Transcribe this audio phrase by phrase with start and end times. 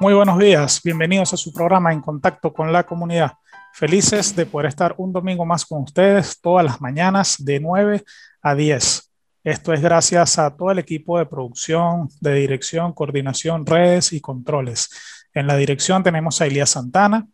[0.00, 3.32] Muy buenos días, bienvenidos a su programa En Contacto con la Comunidad.
[3.72, 8.04] Felices de poder estar un domingo más con ustedes todas las mañanas de 9
[8.40, 9.12] a 10.
[9.42, 14.88] Esto es gracias a todo el equipo de producción, de dirección, coordinación, redes y controles.
[15.34, 17.26] En la dirección tenemos a Elías Santana,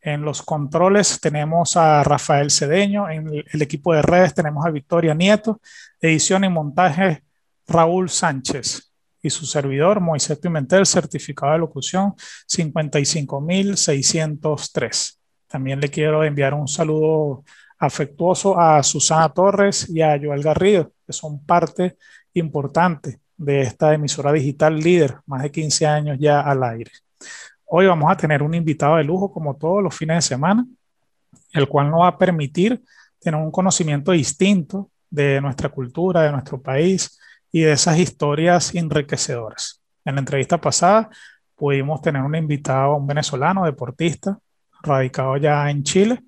[0.00, 5.14] en los controles tenemos a Rafael Cedeño, en el equipo de redes tenemos a Victoria
[5.14, 5.60] Nieto,
[6.00, 7.22] edición y montaje
[7.68, 8.89] Raúl Sánchez
[9.22, 12.14] y su servidor Moisés Pimentel, certificado de locución
[12.46, 15.20] 55603.
[15.46, 17.44] También le quiero enviar un saludo
[17.78, 21.96] afectuoso a Susana Torres y a Joel Garrido, que son parte
[22.34, 26.90] importante de esta emisora digital líder, más de 15 años ya al aire.
[27.64, 30.66] Hoy vamos a tener un invitado de lujo, como todos los fines de semana,
[31.52, 32.82] el cual nos va a permitir
[33.18, 37.19] tener un conocimiento distinto de nuestra cultura, de nuestro país,
[37.52, 39.82] y de esas historias enriquecedoras.
[40.04, 41.10] En la entrevista pasada
[41.54, 44.38] pudimos tener un invitado, un venezolano deportista,
[44.82, 46.22] radicado ya en Chile,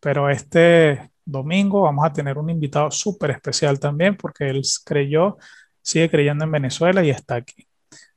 [0.00, 5.36] pero este domingo vamos a tener un invitado súper especial también porque él creyó,
[5.82, 7.66] sigue creyendo en Venezuela y está aquí.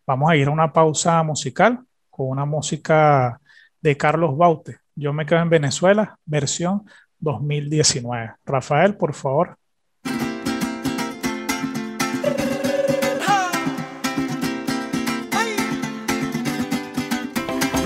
[0.05, 3.39] Vamos a ir a una pausa musical con una música
[3.81, 4.77] de Carlos Baute.
[4.95, 6.83] Yo me quedo en Venezuela, versión
[7.19, 8.35] 2019.
[8.45, 9.57] Rafael, por favor,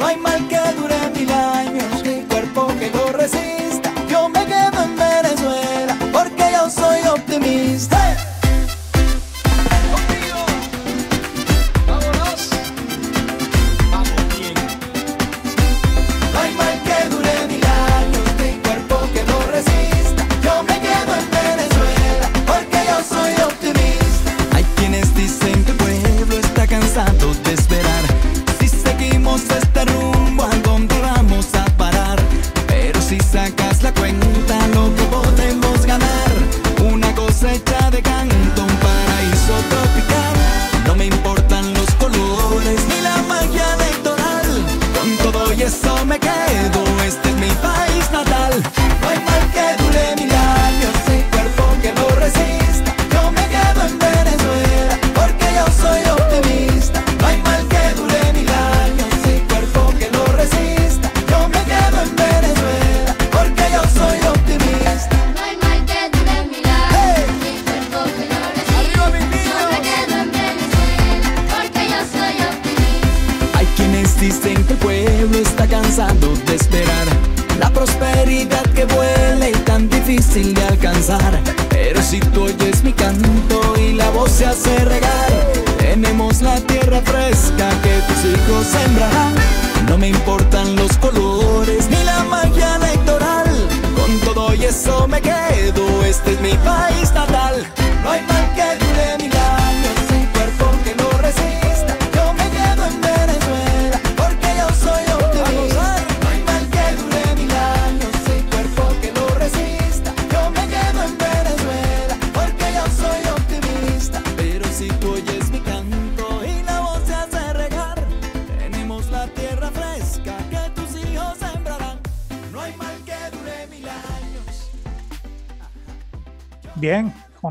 [0.05, 3.91] No hay mal que dure mil años, ni cuerpo que lo resista.
[4.07, 8.04] Yo me quedo en Venezuela porque yo soy optimista.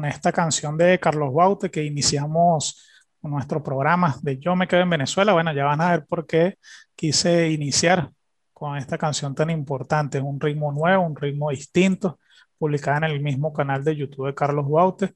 [0.05, 2.87] Esta canción de Carlos Baute que iniciamos
[3.23, 5.33] nuestro programa de Yo me quedo en Venezuela.
[5.33, 6.59] Bueno, ya van a ver por qué
[6.95, 8.11] quise iniciar
[8.53, 10.19] con esta canción tan importante.
[10.19, 12.19] Es un ritmo nuevo, un ritmo distinto,
[12.59, 15.15] publicada en el mismo canal de YouTube de Carlos Baute.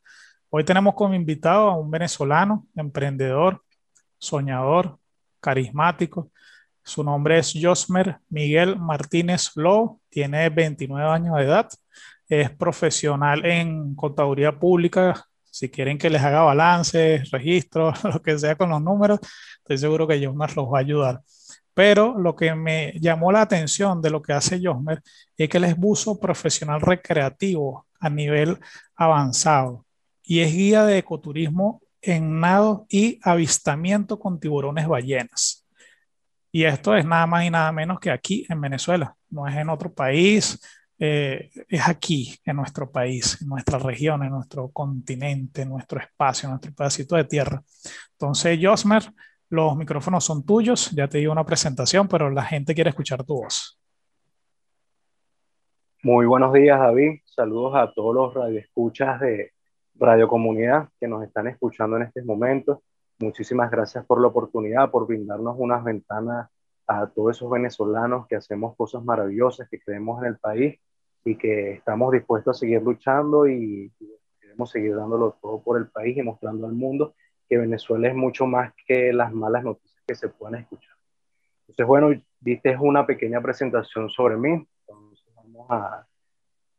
[0.49, 3.63] Hoy tenemos como invitado a un venezolano, emprendedor,
[4.17, 4.99] soñador,
[5.41, 6.31] carismático.
[6.83, 11.69] Su nombre es Josmer Miguel Martínez Lowe, tiene 29 años de edad
[12.29, 15.25] es profesional en contaduría pública.
[15.51, 19.19] Si quieren que les haga balances, registros, lo que sea con los números,
[19.59, 21.21] estoy seguro que Josmer los va a ayudar.
[21.75, 25.01] Pero lo que me llamó la atención de lo que hace Josmer
[25.37, 28.59] es que él es buzo profesional recreativo a nivel
[28.97, 29.85] avanzado
[30.23, 35.67] y es guía de ecoturismo en nado y avistamiento con tiburones ballenas.
[36.51, 39.69] Y esto es nada más y nada menos que aquí en Venezuela, no es en
[39.69, 40.61] otro país,
[41.01, 46.49] eh, es aquí, en nuestro país, en nuestra región, en nuestro continente, en nuestro espacio,
[46.49, 47.63] en nuestro pedacito de tierra.
[48.13, 49.03] Entonces, Josmer,
[49.49, 53.35] los micrófonos son tuyos, ya te di una presentación, pero la gente quiere escuchar tu
[53.35, 53.81] voz.
[56.03, 57.21] Muy buenos días, David.
[57.25, 59.53] Saludos a todos los radioescuchas de
[59.95, 62.79] Radio Comunidad que nos están escuchando en estos momentos.
[63.21, 66.49] muchísimas gracias por la oportunidad, por brindarnos unas ventanas
[66.87, 70.79] a todos esos venezolanos que hacemos cosas maravillosas, que creemos en el país
[71.25, 73.93] y que estamos dispuestos a seguir luchando y,
[74.41, 77.15] queremos seguir dándolo todo por el país y mostrando al mundo
[77.49, 80.95] que Venezuela es mucho más que las malas noticias que se pueden escuchar.
[81.63, 82.11] Entonces, bueno,
[82.41, 84.67] diste una pequeña presentación sobre mí.
[84.87, 86.07] Entonces, vamos a,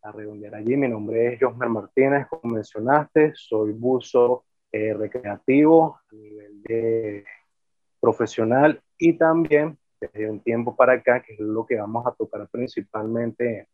[0.02, 0.78] a redondear allí.
[0.78, 7.26] Mi nombre es Josmer Martínez, como mencionaste, soy buzo eh, recreativo a nivel de
[8.00, 12.48] profesional y también desde un tiempo para acá, que es lo que vamos a tocar
[12.50, 13.68] principalmente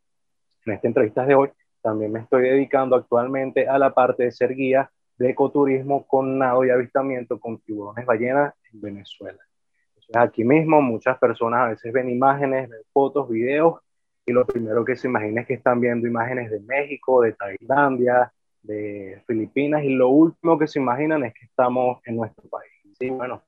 [0.66, 1.50] en esta entrevista de hoy,
[1.82, 6.66] también me estoy dedicando actualmente a la parte de ser guía de ecoturismo con nado
[6.66, 9.40] y avistamiento con tiburones ballenas en Venezuela.
[9.90, 13.80] Entonces, aquí mismo muchas personas a veces ven imágenes, ven fotos, videos
[14.26, 18.34] y lo primero que se imagina es que están viendo imágenes de México, de Tailandia,
[18.64, 22.72] de Filipinas y lo último que se imaginan es que estamos en nuestro país.
[22.98, 23.44] Sí, bueno,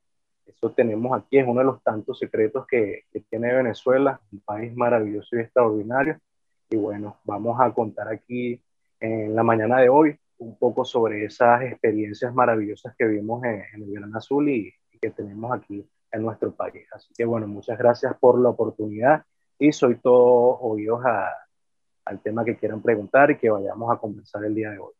[0.46, 4.75] eso tenemos aquí, es uno de los tantos secretos que, que tiene Venezuela, un país
[4.75, 6.19] maravilloso y extraordinario.
[6.69, 8.62] Y bueno, vamos a contar aquí
[9.00, 13.92] en la mañana de hoy un poco sobre esas experiencias maravillosas que vimos en, el
[13.92, 16.88] Gran Azul y, que tenemos aquí en nuestro país.
[16.92, 19.24] Así que bueno, muchas gracias por la oportunidad
[19.60, 21.02] y soy todo oídos
[22.04, 24.94] al tema que quieran preguntar y que vayamos a conversar el día de hoy.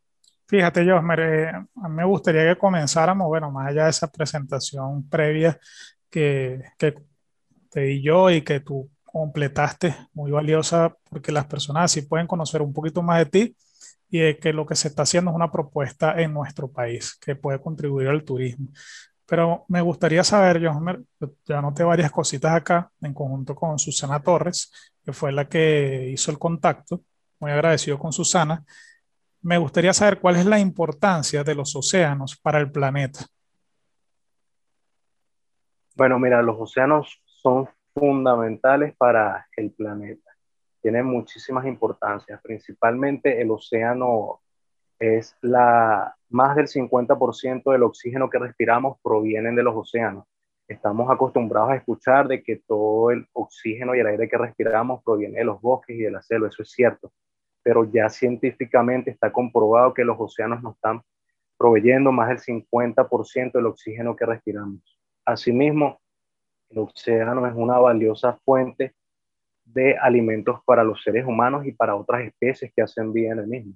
[0.46, 5.58] Fíjate, yo eh, a me gustaría que comenzáramos, bueno, más allá de esa presentación previa
[6.08, 6.94] que, que
[7.68, 12.62] te di yo y que tú completaste, muy valiosa, porque las personas así pueden conocer
[12.62, 13.56] un poquito más de ti
[14.10, 17.36] y de que lo que se está haciendo es una propuesta en nuestro país que
[17.36, 18.68] puede contribuir al turismo.
[19.26, 20.72] Pero me gustaría saber, yo
[21.44, 24.72] ya anoté varias cositas acá en conjunto con Susana Torres,
[25.04, 27.02] que fue la que hizo el contacto.
[27.38, 28.64] Muy agradecido con Susana.
[29.42, 33.20] Me gustaría saber cuál es la importancia de los océanos para el planeta.
[35.94, 40.30] Bueno, mira, los océanos son fundamentales para el planeta.
[40.80, 44.40] Tienen muchísimas importancias, principalmente el océano
[44.98, 50.24] es la más del 50% del oxígeno que respiramos provienen de los océanos.
[50.66, 55.38] Estamos acostumbrados a escuchar de que todo el oxígeno y el aire que respiramos proviene
[55.38, 57.12] de los bosques y de la eso es cierto,
[57.62, 61.02] pero ya científicamente está comprobado que los océanos nos están
[61.56, 64.98] proveyendo más del 50% del oxígeno que respiramos.
[65.24, 66.00] Asimismo,
[66.70, 68.94] el océano es una valiosa fuente
[69.64, 73.46] de alimentos para los seres humanos y para otras especies que hacen vida en el
[73.46, 73.74] mismo.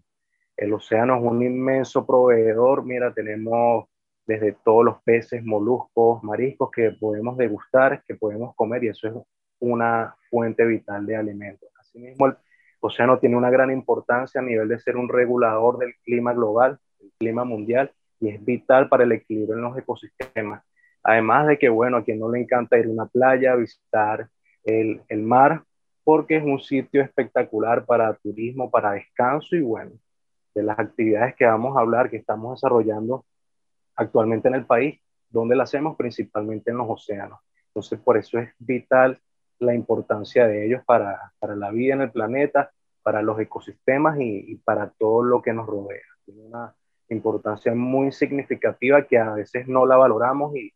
[0.57, 2.85] El océano es un inmenso proveedor.
[2.85, 3.87] Mira, tenemos
[4.27, 9.15] desde todos los peces, moluscos, mariscos que podemos degustar, que podemos comer y eso es
[9.59, 11.69] una fuente vital de alimentos.
[11.79, 12.37] Asimismo, el
[12.81, 17.13] océano tiene una gran importancia a nivel de ser un regulador del clima global, el
[17.19, 20.63] clima mundial, y es vital para el equilibrio en los ecosistemas.
[21.03, 24.29] Además de que, bueno, a quien no le encanta ir a una playa, visitar
[24.65, 25.65] el, el mar,
[26.05, 29.93] porque es un sitio espectacular para turismo, para descanso y bueno,
[30.55, 33.25] de las actividades que vamos a hablar, que estamos desarrollando
[33.97, 37.41] actualmente en el país, donde la hacemos principalmente en los océanos.
[37.69, 39.19] Entonces, por eso es vital
[39.59, 42.71] la importancia de ellos para, para la vida en el planeta,
[43.03, 46.03] para los ecosistemas y, y, para todo lo que nos rodea.
[46.25, 46.75] Tiene una
[47.09, 50.73] importancia muy significativa que a veces no la valoramos y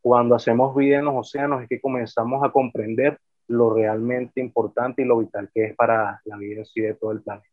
[0.00, 5.04] cuando hacemos vida en los océanos es que comenzamos a comprender lo realmente importante y
[5.04, 7.48] lo vital que es para la vida así de todo el planeta.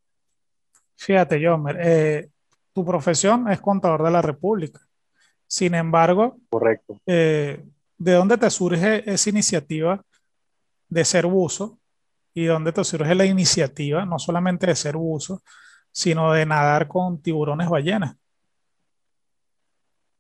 [0.96, 2.30] Fíjate, Jomer, eh,
[2.74, 4.80] tu profesión es contador de la República.
[5.48, 7.00] Sin embargo, correcto.
[7.06, 7.64] Eh,
[7.98, 10.02] ¿De dónde te surge esa iniciativa
[10.88, 11.80] de ser buzo
[12.34, 15.42] y dónde te surge la iniciativa no solamente de ser buzo,
[15.92, 18.16] sino de nadar con tiburones ballenas?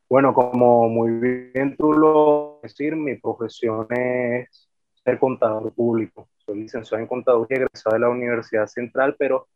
[0.09, 1.11] Bueno, como muy
[1.51, 4.69] bien tú lo decir, mi profesión es
[5.03, 6.29] ser contador público.
[6.37, 9.47] Soy licenciado en contaduría egresado de la Universidad Central, pero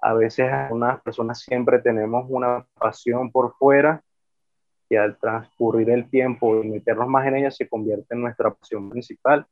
[0.00, 4.02] a veces algunas personas siempre tenemos una pasión por fuera
[4.88, 8.88] y al transcurrir el tiempo y meternos más en ella se convierte en nuestra pasión
[8.88, 9.46] principal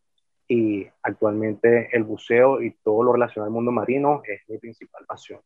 [0.49, 5.41] y actualmente el buceo y todo lo relacionado al mundo marino es mi principal pasión.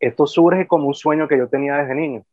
[0.00, 2.24] Esto surge como un sueño que yo tenía desde niño.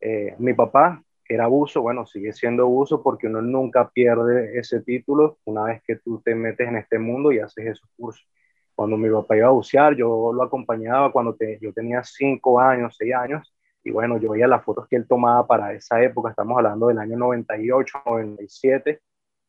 [0.00, 5.38] Eh, mi papá era buzo, bueno, sigue siendo buzo porque uno nunca pierde ese título
[5.44, 8.26] una vez que tú te metes en este mundo y haces esos cursos.
[8.74, 13.14] Cuando mi papá iba a bucear, yo lo acompañaba cuando yo tenía 5 años, 6
[13.14, 13.54] años,
[13.84, 16.98] y bueno, yo veía las fotos que él tomaba para esa época, estamos hablando del
[16.98, 19.00] año 98, 97,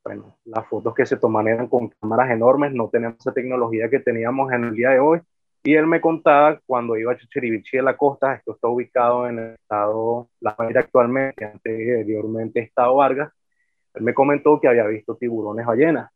[0.03, 3.99] bueno, las fotos que se toman eran con cámaras enormes, no tenemos esa tecnología que
[3.99, 5.21] teníamos en el día de hoy,
[5.65, 9.39] Y él me contaba cuando iba a Chichirivichi de la costa, esto está ubicado en
[9.39, 13.33] el estado La Mayor actualmente, anteriormente estado Vargas,
[13.95, 16.11] él me comentó que había visto tiburones ballenas.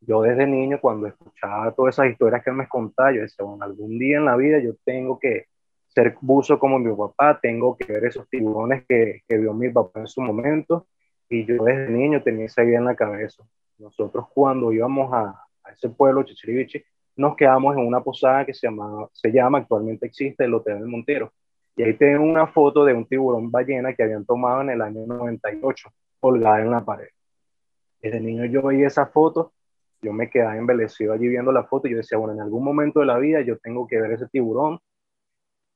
[0.00, 3.62] Yo desde niño, cuando escuchaba todas esas historias que él me contaba, yo decía, bueno,
[3.62, 5.48] algún día en la vida yo tengo que
[5.88, 10.00] ser buzo como mi papá, tengo que ver esos tiburones que, que vio mi papá
[10.00, 10.86] en su momento.
[11.28, 13.44] Y yo desde niño tenía esa idea en la cabeza.
[13.76, 16.82] Nosotros cuando íbamos a, a ese pueblo, Chichirivichi,
[17.16, 20.88] nos quedamos en una posada que se llama, se llama, actualmente existe, el Hotel del
[20.88, 21.32] Montero.
[21.76, 25.06] Y ahí tengo una foto de un tiburón ballena que habían tomado en el año
[25.06, 25.88] 98,
[26.20, 27.08] colgada en la pared.
[28.00, 29.52] Desde niño yo veía esa foto,
[30.02, 33.00] yo me quedaba embelecido allí viendo la foto y yo decía, bueno, en algún momento
[33.00, 34.80] de la vida yo tengo que ver ese tiburón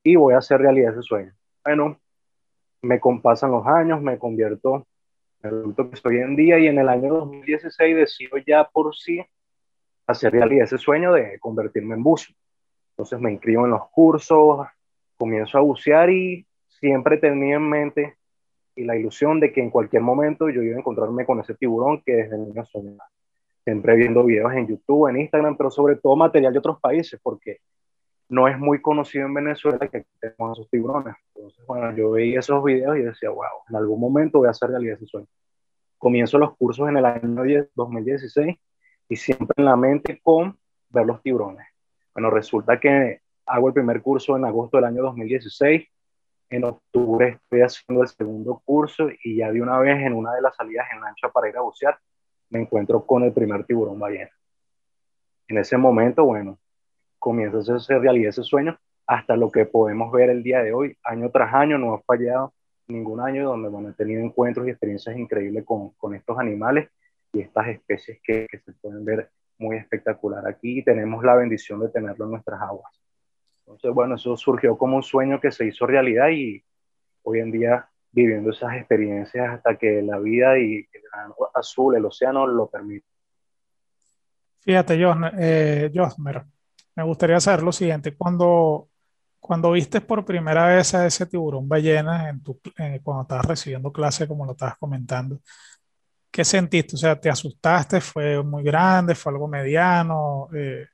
[0.02, 1.32] y voy a hacer realidad ese sueño.
[1.64, 2.00] Bueno,
[2.82, 4.86] me compasan los años, me convierto
[5.42, 8.94] en el adulto que estoy en día y en el año 2016 decido ya por
[8.94, 9.24] sí
[10.06, 12.32] hacer realidad ese sueño de convertirme en buzo.
[12.90, 14.66] Entonces me inscribo en los cursos,
[15.16, 18.16] comienzo a bucear y siempre tenía en mente
[18.74, 22.02] y la ilusión de que en cualquier momento yo iba a encontrarme con ese tiburón
[22.04, 23.08] que desde niño soñaba.
[23.64, 27.58] Siempre viendo videos en YouTube, en Instagram, pero sobre todo material de otros países, porque
[28.28, 31.14] no es muy conocido en Venezuela que tenemos esos tiburones.
[31.34, 34.70] Entonces, bueno, yo veía esos videos y decía, wow, en algún momento voy a hacer
[34.70, 35.26] realidad ese sueño.
[35.98, 38.56] Comienzo los cursos en el año 2016
[39.08, 40.58] y siempre en la mente con
[40.90, 41.66] ver los tiburones.
[42.14, 45.86] Bueno, resulta que hago el primer curso en agosto del año 2016.
[46.48, 50.42] En octubre estoy haciendo el segundo curso y ya de una vez en una de
[50.42, 51.98] las salidas en lancha para ir a bucear,
[52.50, 54.30] me encuentro con el primer tiburón ballena.
[55.48, 56.58] En ese momento, bueno,
[57.18, 60.96] comienza a hacerse realidad ese sueño hasta lo que podemos ver el día de hoy,
[61.04, 62.52] año tras año, no ha fallado
[62.88, 66.88] ningún año donde bueno, he tenido encuentros y experiencias increíbles con, con estos animales
[67.36, 71.88] y estas especies que, se pueden ver muy espectacular aquí y tenemos la bendición de
[71.88, 72.92] tenerlo en nuestras aguas.
[73.60, 76.62] Entonces, bueno, eso surgió como un sueño que se hizo realidad y
[77.22, 81.02] hoy en día viviendo esas experiencias hasta que la vida y el
[81.54, 83.10] azul, el océano lo permiten.
[84.60, 84.98] Fíjate,
[85.38, 86.44] eh, Josmer,
[86.96, 88.16] me gustaría saber lo siguiente.
[88.16, 88.88] Cuando,
[89.38, 93.92] cuando viste por primera vez a ese tiburón ballena en tu, eh, cuando estabas recibiendo
[93.92, 95.40] clase, como lo estabas comentando,
[96.36, 96.96] ¿qué sentiste?
[96.96, 97.98] O sea, ¿te asustaste?
[97.98, 99.14] ¿Fue muy grande?
[99.14, 100.48] ¿Fue algo mediano?
[100.54, 100.84] Eh,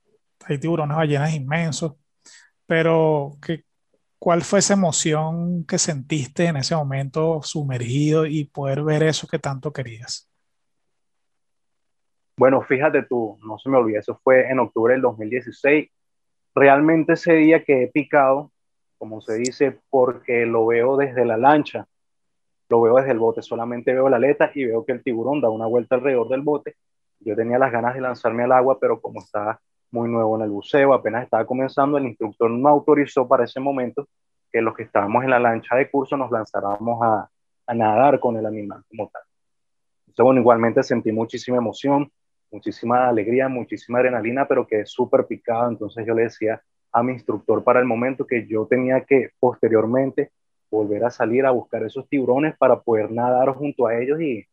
[0.47, 1.95] hay tiburones ballenas inmensos,
[2.65, 3.65] pero ¿qué,
[4.21, 9.41] ¿cuál fue esa emoción que sentiste en ese momento sumergido y poder ver eso que
[9.41, 10.31] tanto querías?
[12.37, 15.91] Bueno, fíjate tú, no se me olvida, eso fue en octubre del 2016.
[16.55, 18.53] Realmente ese día que he picado,
[18.97, 21.89] como se dice, porque lo veo desde la lancha
[22.73, 25.51] lo veo desde el bote, solamente veo la aleta y veo que el tiburón da
[25.51, 26.77] una vuelta alrededor del bote.
[27.21, 29.61] Yo tenía las ganas de lanzarme al agua, pero como estaba
[29.91, 34.09] muy nuevo en el buceo, apenas estaba comenzando, el instructor no autorizó para ese momento
[34.51, 37.29] que los que estábamos en la lancha de curso nos lanzáramos a,
[37.75, 39.23] nadar con el animal como tal.
[40.01, 42.11] Entonces, bueno, igualmente sentí muchísima emoción,
[42.51, 45.71] muchísima alegría, muchísima adrenalina, pero quedé súper picado.
[45.71, 50.33] Entonces yo le decía a mi instructor para el momento que yo tenía que posteriormente
[50.73, 54.45] volver a salir a buscar esos tiburones para poder nadar junto a ellos y,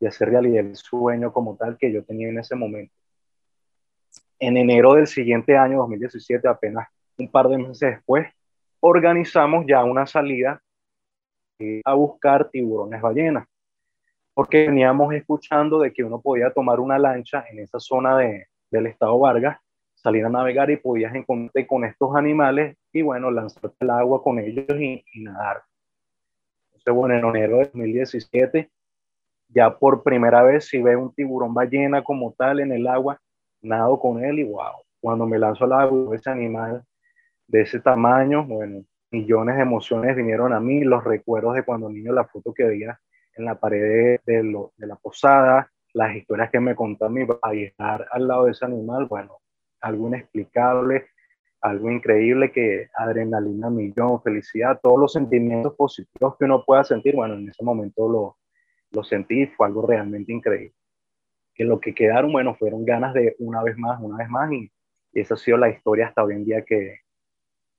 [0.00, 2.94] y hacer realidad el sueño como tal que yo tenía en ese momento.
[4.38, 8.26] En enero del siguiente año, 2017, apenas un par de meses después,
[8.80, 10.62] organizamos ya una salida
[11.58, 13.46] eh, a buscar tiburones ballenas,
[14.34, 18.86] porque veníamos escuchando de que uno podía tomar una lancha en esa zona de, del
[18.86, 19.58] estado Vargas
[19.94, 24.38] salir a navegar y podías encontrarte con estos animales y bueno, lanzarte al agua con
[24.38, 25.62] ellos y, nadar.
[26.66, 28.70] Entonces, bueno, en enero de 2017,
[29.48, 33.20] ya por primera vez si veo un tiburón ballena como tal en el agua,
[33.60, 36.84] nado con él y wow, cuando me lanzo al agua, ese animal
[37.46, 42.12] de ese tamaño, bueno, millones de emociones vinieron a mí, los recuerdos de cuando niño,
[42.12, 42.98] la foto que veía
[43.34, 47.54] en la pared de, lo, de la posada, las historias que me contó mi papá
[47.54, 49.38] y estar al lado de ese animal, bueno,
[49.80, 51.08] algo inexplicable,
[51.60, 57.34] algo increíble que adrenalina, millón, felicidad, todos los sentimientos positivos que uno pueda sentir, bueno,
[57.34, 58.36] en ese momento lo,
[58.92, 60.74] lo sentí, fue algo realmente increíble.
[61.54, 64.70] Que lo que quedaron, bueno, fueron ganas de una vez más, una vez más, y,
[65.12, 66.98] esa ha sido la historia hasta hoy en día que,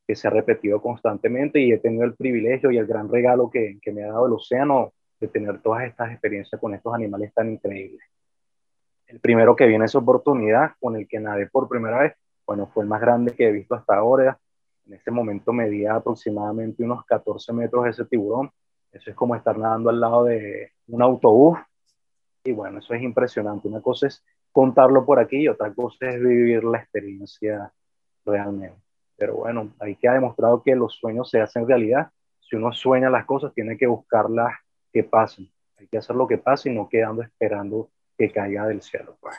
[0.07, 3.77] que se ha repetido constantemente y he tenido el privilegio y el gran regalo que,
[3.79, 7.51] que me ha dado el océano de tener todas estas experiencias con estos animales tan
[7.51, 8.01] increíbles.
[9.05, 12.13] El primero que viene esa oportunidad con el que nadé por primera vez,
[12.47, 14.39] bueno, fue el más grande que he visto hasta ahora.
[14.85, 18.49] En ese momento medía aproximadamente unos 14 metros ese tiburón.
[18.93, 21.59] Eso es como estar nadando al lado de un autobús.
[22.45, 23.67] Y bueno, eso es impresionante.
[23.67, 24.23] Una cosa es
[24.53, 27.73] contarlo por aquí y otra cosa es vivir la experiencia
[28.25, 28.79] realmente.
[29.17, 32.11] Pero bueno, ahí queda demostrado que los sueños se hacen realidad.
[32.39, 34.53] Si uno sueña las cosas, tiene que buscarlas
[34.93, 35.51] que pasen.
[35.77, 39.17] Hay que hacer lo que pase y no quedando esperando que caiga del cielo.
[39.19, 39.35] Pues.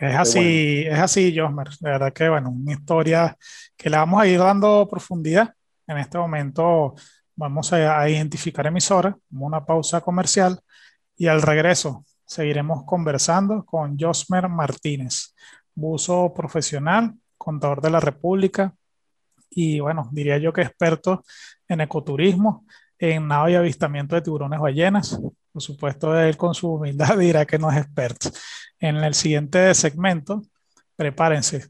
[0.00, 1.68] Es así, es así, Josmer.
[1.78, 3.36] De verdad que, bueno, una historia
[3.76, 5.54] que le vamos a ir dando profundidad.
[5.86, 6.94] En este momento
[7.36, 10.58] vamos a, a identificar emisoras, una pausa comercial
[11.18, 15.34] y al regreso seguiremos conversando con Josmer Martínez,
[15.74, 18.74] buzo profesional, contador de la República
[19.50, 21.24] y, bueno, diría yo que experto
[21.68, 22.64] en ecoturismo,
[22.98, 25.20] en nado y avistamiento de tiburones ballenas.
[25.60, 28.30] Por supuesto, él con su humildad dirá que no es experto.
[28.78, 30.40] En el siguiente segmento,
[30.96, 31.66] prepárense.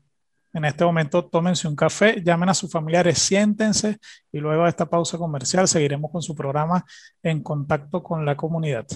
[0.52, 3.98] En este momento, tómense un café, llamen a sus familiares, siéntense
[4.30, 6.84] y luego de esta pausa comercial seguiremos con su programa
[7.20, 8.86] en contacto con la comunidad.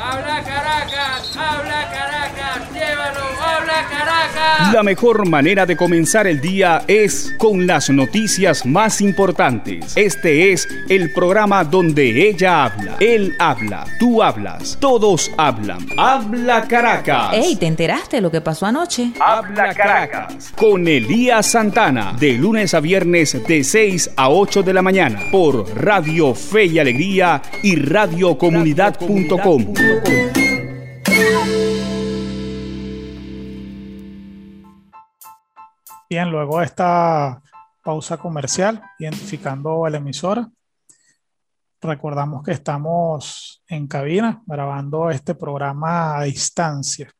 [0.00, 3.27] Habla Caracas, habla Caracas, llévalo,
[3.88, 4.72] Caracas.
[4.72, 9.96] La mejor manera de comenzar el día es con las noticias más importantes.
[9.96, 15.86] Este es el programa donde ella habla, él habla, tú hablas, todos hablan.
[15.96, 17.32] Habla Caracas.
[17.32, 19.12] Ey, ¿te enteraste lo que pasó anoche?
[19.20, 20.52] Habla Caracas.
[20.56, 25.66] Con Elías Santana, de lunes a viernes de 6 a 8 de la mañana, por
[25.76, 29.74] Radio Fe y Alegría y radiocomunidad.com.
[36.10, 37.42] Bien, luego de esta
[37.84, 40.48] pausa comercial, identificando a la emisora,
[41.82, 47.10] recordamos que estamos en cabina grabando este programa a distancia.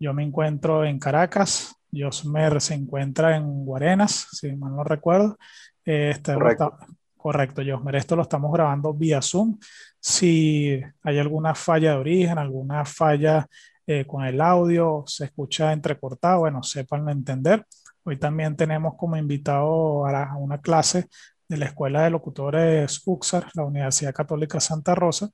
[0.00, 5.38] Yo me encuentro en Caracas, Josmer se encuentra en Guarenas, si mal no recuerdo.
[5.84, 6.72] Este, correcto.
[6.72, 7.94] Está, correcto, Josmer.
[7.94, 9.60] Esto lo estamos grabando vía Zoom.
[10.00, 13.46] Si hay alguna falla de origen, alguna falla
[13.86, 17.64] eh, con el audio, se escucha entrecortado, bueno, sepan entender.
[18.08, 21.08] Hoy también tenemos como invitado a, una clase
[21.46, 25.28] de la Escuela de Locutores UXAR, la Universidad Católica Santa Rosa.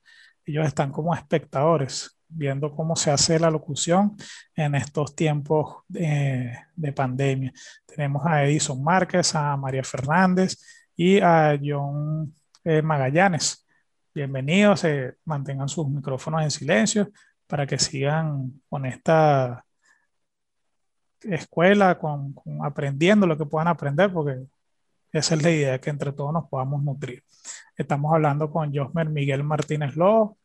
[0.45, 4.17] Ellos están como espectadores, viendo cómo se hace la locución
[4.57, 7.53] en estos tiempos de, de pandemia.
[7.85, 10.57] Tenemos a Edison Márquez, a María Fernández
[10.97, 13.65] y a John eh, Magallanes
[14.13, 17.09] bienvenidos, eh, mantengan sus micrófonos en silencio
[17.47, 19.65] para que sigan con esta
[21.29, 24.45] escuela, con, aprendiendo lo que puedan aprender, porque
[25.11, 27.23] esa es la idea, que entre todos nos podamos nutrir.
[27.77, 30.37] Estamos hablando con Josmer Miguel Martínez Lobo,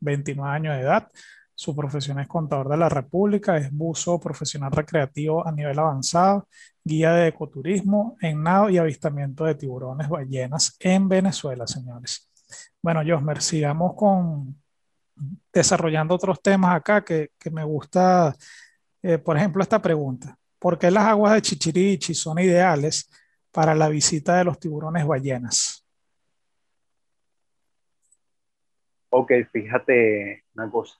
[0.00, 1.08] 29 años de edad.
[1.54, 6.46] Su profesión es contador de la República, es buzo profesional recreativo a nivel avanzado,
[6.84, 12.30] guía de ecoturismo en nado y avistamiento de tiburones ballenas en Venezuela, señores.
[12.80, 14.56] Bueno, Josmer, sigamos con
[15.52, 18.34] desarrollando otros temas acá que, que me gusta,
[19.02, 20.36] eh, por ejemplo, esta pregunta.
[20.58, 23.10] ¿Por qué las aguas de Chichirichi son ideales
[23.52, 25.84] para la visita de los tiburones ballenas?
[29.10, 30.98] Ok, fíjate una cosa.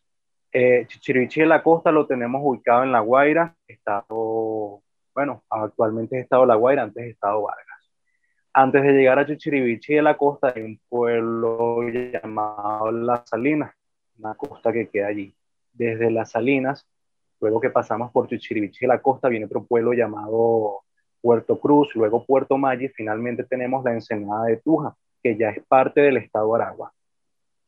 [0.52, 4.82] Eh, Chichirichi de la costa lo tenemos ubicado en La Guaira, estado,
[5.14, 7.68] bueno, actualmente es estado La Guaira, antes es estado Vargas
[8.52, 13.72] antes de llegar a Chichirivichi de la costa hay un pueblo llamado Las Salinas,
[14.18, 15.32] una costa que queda allí.
[15.72, 16.84] Desde Las Salinas,
[17.40, 20.82] luego que pasamos por Chichirivichi de la costa, viene otro pueblo llamado
[21.20, 25.64] Puerto Cruz, luego Puerto Maya y finalmente tenemos la ensenada de Tuja, que ya es
[25.66, 26.92] parte del estado Aragua.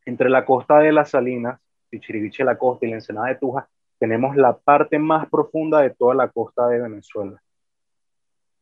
[0.04, 3.68] Entre la costa de Las Salinas, Chichirivichi de la costa y la ensenada de Tuja,
[3.98, 7.40] tenemos la parte más profunda de toda la costa de Venezuela.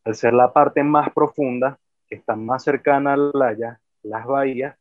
[0.05, 4.77] Al ser la parte más profunda, que están más cercanas a la playa, las bahías,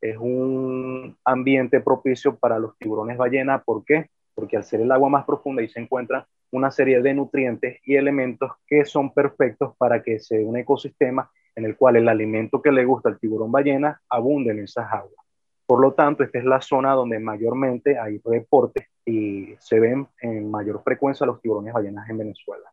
[0.00, 3.62] es un ambiente propicio para los tiburones ballena.
[3.62, 4.10] ¿Por qué?
[4.34, 7.96] Porque al ser el agua más profunda y se encuentran una serie de nutrientes y
[7.96, 12.72] elementos que son perfectos para que sea un ecosistema en el cual el alimento que
[12.72, 15.24] le gusta al tiburón ballena abunde en esas aguas.
[15.66, 20.50] Por lo tanto, esta es la zona donde mayormente hay reportes y se ven en
[20.50, 22.70] mayor frecuencia los tiburones ballenas en Venezuela.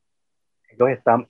[0.70, 1.28] Ellos están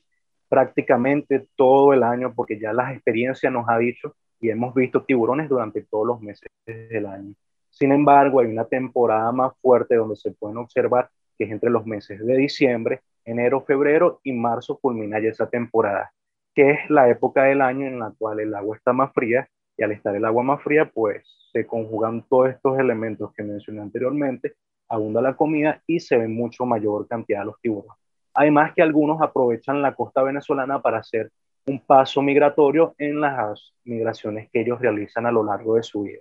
[0.50, 5.48] prácticamente todo el año porque ya las experiencias nos ha dicho y hemos visto tiburones
[5.48, 7.34] durante todos los meses del año.
[7.82, 11.84] Sin embargo, hay una temporada más fuerte donde se pueden observar que es entre los
[11.84, 16.13] meses de diciembre, enero, febrero y marzo culmina ya esa temporada,
[16.54, 19.82] que es la época del año en la cual el agua está más fría y
[19.82, 24.54] al estar el agua más fría, pues se conjugan todos estos elementos que mencioné anteriormente,
[24.88, 27.98] abunda la comida y se ve mucho mayor cantidad de los tiburones.
[28.36, 31.32] Además que algunos aprovechan la costa venezolana para hacer
[31.65, 36.20] un paso migratorio en las migraciones que ellos realizan a lo largo de su vida.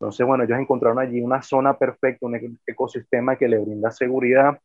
[0.00, 4.60] Entonces, bueno, ellos encontraron allí una zona perfecta, un ecosistema que le brinda seguridad,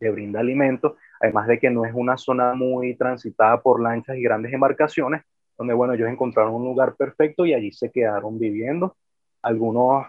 [0.00, 4.22] le brinda alimento, además de que no es una zona muy transitada por lanchas y
[4.22, 5.22] grandes embarcaciones,
[5.58, 8.96] donde, bueno, ellos encontraron un lugar perfecto y allí se quedaron viviendo.
[9.42, 10.06] Algunos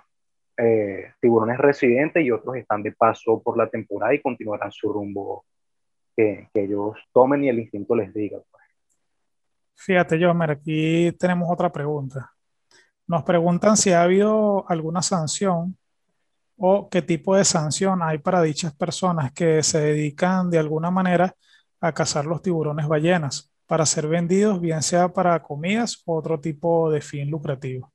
[0.56, 5.44] eh, tiburones residentes y otros están de paso por la temporada y continuarán su rumbo
[6.16, 8.40] que, que ellos tomen y el instinto les diga.
[8.50, 8.64] Pues.
[9.76, 12.33] Fíjate, Jomer, aquí tenemos otra pregunta.
[13.14, 15.78] Nos preguntan si ha habido alguna sanción
[16.58, 21.36] o qué tipo de sanción hay para dichas personas que se dedican de alguna manera
[21.80, 26.90] a cazar los tiburones ballenas para ser vendidos, bien sea para comidas o otro tipo
[26.90, 27.94] de fin lucrativo.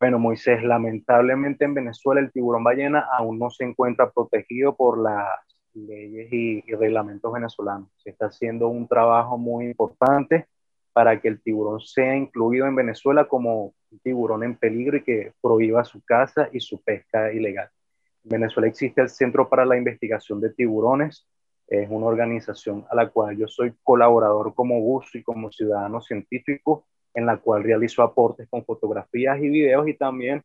[0.00, 5.28] Bueno, Moisés, lamentablemente en Venezuela el tiburón ballena aún no se encuentra protegido por las
[5.74, 7.90] leyes y, reglamentos venezolanos.
[7.98, 10.46] Se está haciendo un trabajo muy importante
[10.96, 15.84] para que el tiburón sea incluido en Venezuela como tiburón en peligro y que prohíba
[15.84, 17.68] su caza y su pesca ilegal.
[18.24, 21.28] En Venezuela existe el Centro para la Investigación de Tiburones,
[21.66, 26.86] es una organización a la cual yo soy colaborador como buzo y como ciudadano científico,
[27.12, 30.42] en la cual realizo aportes con fotografías y videos y también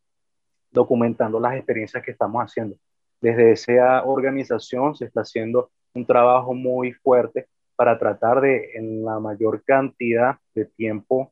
[0.70, 2.76] documentando las experiencias que estamos haciendo.
[3.22, 9.20] Desde esa organización se está haciendo un trabajo muy fuerte para tratar de, en la
[9.20, 11.32] mayor cantidad de tiempo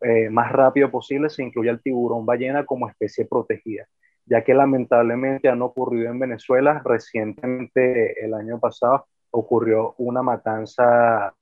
[0.00, 3.86] eh, más rápido posible, se incluya el tiburón ballena como especie protegida,
[4.26, 6.82] ya que lamentablemente han ocurrido en Venezuela.
[6.84, 11.34] Recientemente el año pasado ocurrió una matanza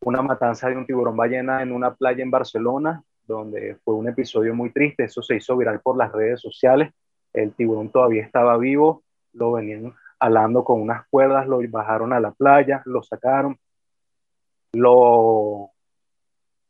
[0.00, 4.54] una matanza de un tiburón ballena en una playa en Barcelona, donde fue un episodio
[4.54, 6.92] muy triste, eso se hizo viral por las redes sociales.
[7.32, 9.02] El tiburón todavía estaba vivo,
[9.34, 13.58] lo venían alando con unas cuerdas, lo bajaron a la playa, lo sacaron,
[14.72, 15.70] lo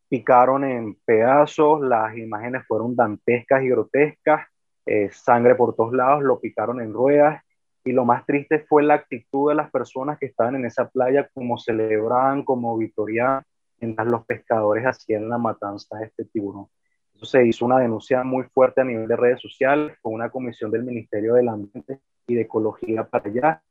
[0.08, 4.46] picaron en pedazos, las imágenes fueron dantescas y grotescas,
[4.86, 7.42] eh, sangre por todos lados, lo picaron en ruedas
[7.84, 11.28] y lo más triste fue la actitud de las personas que estaban en esa playa,
[11.32, 13.42] como celebraban, como victoriaban,
[13.80, 16.66] mientras los pescadores hacían la matanza de este tiburón.
[17.22, 20.84] Se hizo una denuncia muy fuerte a nivel de redes sociales, con una comisión del
[20.84, 23.62] Ministerio del Ambiente y de Ecología para allá,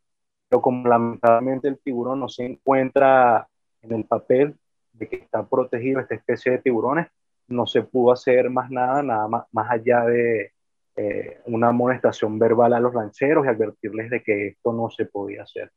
[0.49, 3.47] pero como lamentablemente el tiburón no se encuentra
[3.81, 4.55] en el papel
[4.93, 7.07] de que está protegido esta especie de tiburones,
[7.47, 10.51] no se pudo hacer más nada, nada más, más allá de
[10.95, 15.43] eh, una amonestación verbal a los rancheros y advertirles de que esto no se podía
[15.43, 15.71] hacer.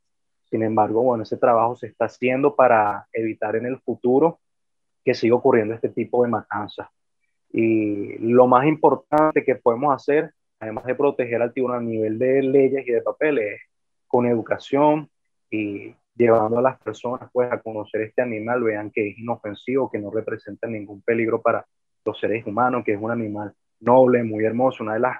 [0.50, 4.40] Sin embargo, bueno, ese trabajo se está haciendo para evitar en el futuro
[5.04, 6.88] que siga ocurriendo este tipo de matanzas.
[7.52, 12.42] Y lo más importante que podemos hacer, además de proteger al tiburón a nivel de
[12.42, 13.61] leyes y de papeles,
[14.07, 15.09] con educación
[15.51, 19.99] y llevando a las personas pues, a conocer este animal, vean que es inofensivo, que
[19.99, 21.64] no representa ningún peligro para
[22.05, 25.18] los seres humanos, que es un animal noble, muy hermoso, una de las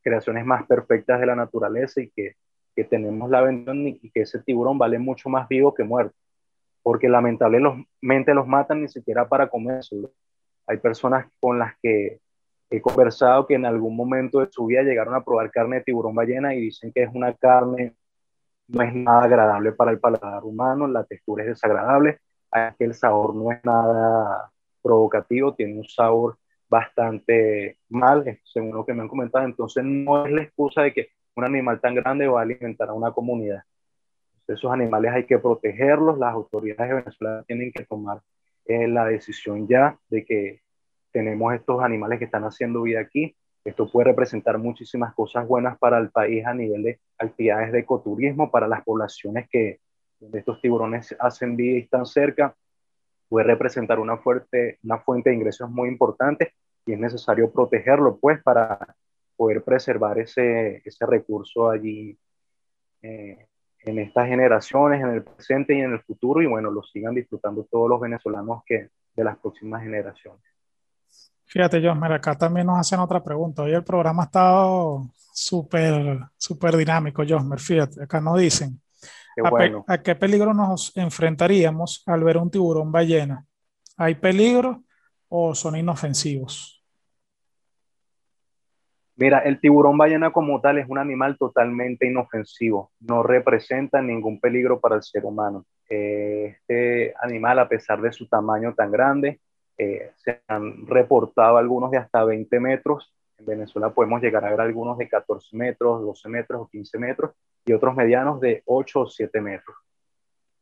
[0.00, 2.36] creaciones más perfectas de la naturaleza y que,
[2.76, 6.14] que tenemos la bendición y que ese tiburón vale mucho más vivo que muerto,
[6.82, 10.12] porque lamentablemente los matan ni siquiera para comérselo.
[10.66, 12.20] Hay personas con las que
[12.70, 16.14] he conversado que en algún momento de su vida llegaron a probar carne de tiburón
[16.14, 17.94] ballena y dicen que es una carne,
[18.68, 22.18] no es nada agradable para el paladar humano, la textura es desagradable,
[22.78, 24.50] el sabor no es nada
[24.82, 30.32] provocativo, tiene un sabor bastante mal, según lo que me han comentado, entonces no es
[30.32, 33.62] la excusa de que un animal tan grande va a alimentar a una comunidad.
[34.46, 38.20] esos animales hay que protegerlos, las autoridades de Venezuela tienen que tomar
[38.66, 40.60] la decisión ya de que
[41.12, 43.36] tenemos estos animales que están haciendo vida aquí.
[43.64, 48.50] Esto puede representar muchísimas cosas buenas para el país a nivel de actividades de ecoturismo,
[48.50, 49.80] para las poblaciones que
[50.20, 52.54] donde estos tiburones hacen vida y están cerca.
[53.28, 56.54] Puede representar una, fuerte, una fuente de ingresos muy importante
[56.86, 58.96] y es necesario protegerlo, pues, para
[59.36, 62.18] poder preservar ese, ese recurso allí
[63.02, 63.46] eh,
[63.84, 67.64] en estas generaciones, en el presente y en el futuro, y bueno, lo sigan disfrutando
[67.70, 70.42] todos los venezolanos que de las próximas generaciones.
[71.48, 73.62] Fíjate, Josmer, acá también nos hacen otra pregunta.
[73.62, 77.58] Hoy el programa ha estado súper, súper dinámico, Josmer.
[77.58, 78.78] Fíjate, acá nos dicen,
[79.42, 83.46] ¿a, ¿a qué peligro nos enfrentaríamos al ver un tiburón ballena?
[83.96, 84.82] ¿Hay peligro
[85.28, 86.84] o son inofensivos?
[89.16, 94.80] Mira, el tiburón ballena como tal es un animal totalmente inofensivo, no representa ningún peligro
[94.80, 95.64] para el ser humano.
[95.88, 99.40] Eh, este animal, a pesar de su tamaño tan grande,
[99.78, 103.14] eh, se han reportado algunos de hasta 20 metros.
[103.38, 107.30] En Venezuela podemos llegar a ver algunos de 14 metros, 12 metros o 15 metros
[107.64, 109.76] y otros medianos de 8 o 7 metros.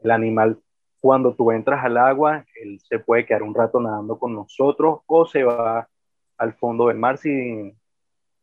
[0.01, 0.59] El animal,
[1.01, 5.25] cuando tú entras al agua, él se puede quedar un rato nadando con nosotros o
[5.27, 5.89] se va
[6.37, 7.75] al fondo del mar sin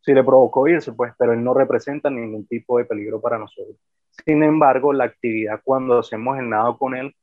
[0.04, 3.78] sí le provocó irse, pues, pero él no representa ningún tipo de peligro para nosotros.
[4.26, 7.16] Sin embargo, la actividad cuando hacemos el nado con él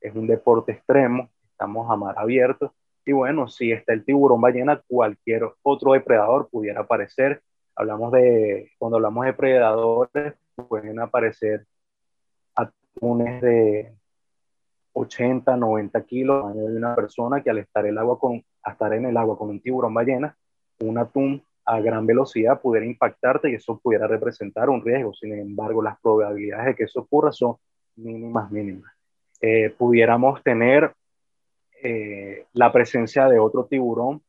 [0.00, 2.72] es un deporte extremo, estamos a mar abierto,
[3.04, 7.42] y bueno, si está el tiburón ballena, cualquier otro depredador pudiera aparecer.
[7.74, 10.34] Hablamos de, cuando hablamos de predadores,
[10.68, 11.66] pueden aparecer
[12.54, 13.94] atunes de
[14.92, 19.16] 80, 90 kilos de una persona que al estar, el agua con, estar en el
[19.16, 20.36] agua con un tiburón ballena,
[20.80, 25.12] un atún a gran velocidad pudiera impactarte y eso pudiera representar un riesgo.
[25.12, 27.56] Sin embargo, las probabilidades de que eso ocurra son
[27.96, 28.90] mínimas, mínimas.
[29.40, 30.92] Eh, pudiéramos tener
[31.82, 34.22] eh, la presencia de otro tiburón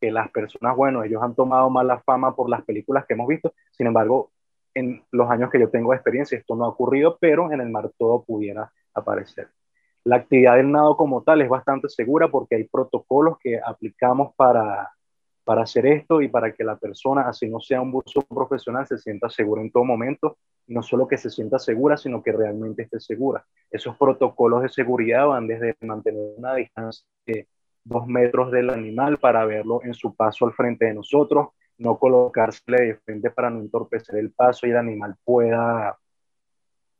[0.00, 3.54] que las personas, bueno, ellos han tomado mala fama por las películas que hemos visto,
[3.70, 4.32] sin embargo,
[4.74, 7.70] en los años que yo tengo de experiencia esto no ha ocurrido, pero en el
[7.70, 9.48] mar todo pudiera aparecer.
[10.04, 14.90] La actividad del nado como tal es bastante segura porque hay protocolos que aplicamos para,
[15.44, 18.98] para hacer esto y para que la persona, así no sea un buzo profesional, se
[18.98, 20.38] sienta segura en todo momento.
[20.68, 23.44] No solo que se sienta segura, sino que realmente esté segura.
[23.70, 27.48] Esos protocolos de seguridad van desde mantener una distancia de
[27.84, 32.84] dos metros del animal para verlo en su paso al frente de nosotros, no colocársele
[32.84, 35.98] de frente para no entorpecer el paso y el animal pueda,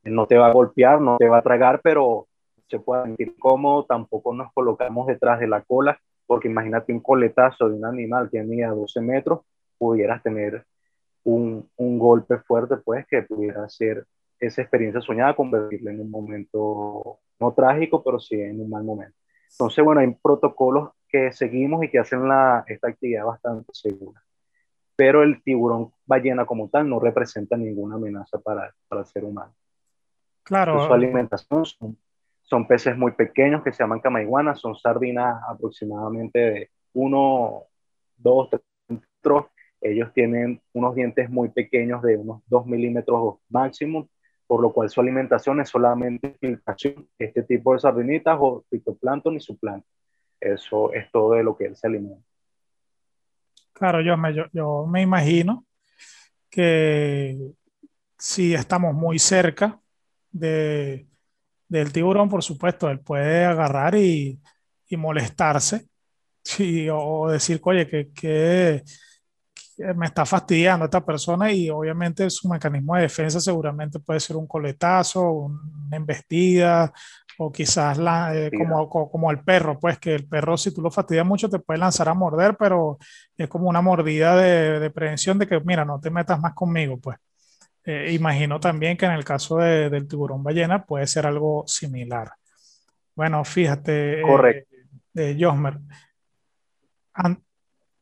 [0.05, 2.26] no te va a golpear, no te va a tragar, pero
[2.68, 6.00] se puede sentir cómodo, tampoco nos colocamos detrás de la cola,
[6.32, 9.40] porque imagínate un coletazo de un animal que mide 12 metros,
[9.76, 10.64] pudieras tener
[11.24, 14.06] un, un, golpe fuerte, pues, que pudiera ser
[14.40, 19.14] esa experiencia soñada, convertirla en un momento no trágico, pero sí en un mal momento.
[19.50, 24.24] Entonces, bueno, hay protocolos que seguimos y que hacen la, esta actividad bastante segura.
[24.96, 29.52] Pero el tiburón ballena como tal no representa ninguna amenaza para, para el ser humano.
[30.44, 30.86] Claro.
[30.86, 31.98] Su alimentación son,
[32.52, 37.62] son, peces muy pequeños que se llaman camaiguanas, son sardinas aproximadamente de 1,
[38.18, 39.46] 2, 3 metros
[39.82, 44.08] ellos tienen unos dientes muy pequeños de unos 2 milímetros máximo,
[44.46, 46.36] por lo cual su alimentación es solamente
[47.18, 49.90] este tipo de sardinitas o fitoplancton y zooplancton.
[50.40, 52.24] Eso es todo de lo que él se alimenta.
[53.72, 55.64] Claro, yo me, yo me imagino
[56.48, 57.36] que
[58.16, 59.80] si estamos muy cerca
[60.30, 61.08] de,
[61.72, 64.38] del tiburón, por supuesto, él puede agarrar y,
[64.88, 65.87] y molestarse
[66.44, 68.82] sí, o decir, oye, que, que
[69.96, 74.46] me está fastidiando esta persona y obviamente su mecanismo de defensa seguramente puede ser un
[74.46, 76.92] coletazo, una embestida
[77.38, 80.90] o quizás la, eh, como, como el perro, pues que el perro si tú lo
[80.90, 82.98] fastidias mucho te puede lanzar a morder, pero
[83.37, 86.98] es como una mordida de, de prevención de que mira, no te metas más conmigo,
[86.98, 87.16] pues.
[87.84, 92.30] Eh, imagino también que en el caso de, del tiburón ballena puede ser algo similar.
[93.14, 94.76] Bueno, fíjate, eh, Correcto.
[95.14, 95.78] Eh, Josmer,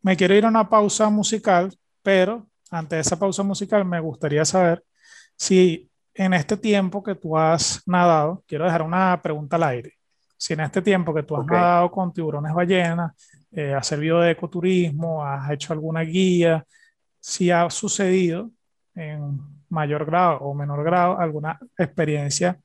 [0.02, 4.44] me quiero ir a una pausa musical, pero antes de esa pausa musical me gustaría
[4.44, 4.84] saber
[5.36, 9.94] si en este tiempo que tú has nadado, quiero dejar una pregunta al aire,
[10.36, 11.56] si en este tiempo que tú has okay.
[11.56, 13.12] nadado con tiburones ballenas,
[13.50, 16.64] eh, has servido de ecoturismo, has hecho alguna guía,
[17.18, 18.50] si ha sucedido
[18.94, 22.59] en mayor grado o menor grado alguna experiencia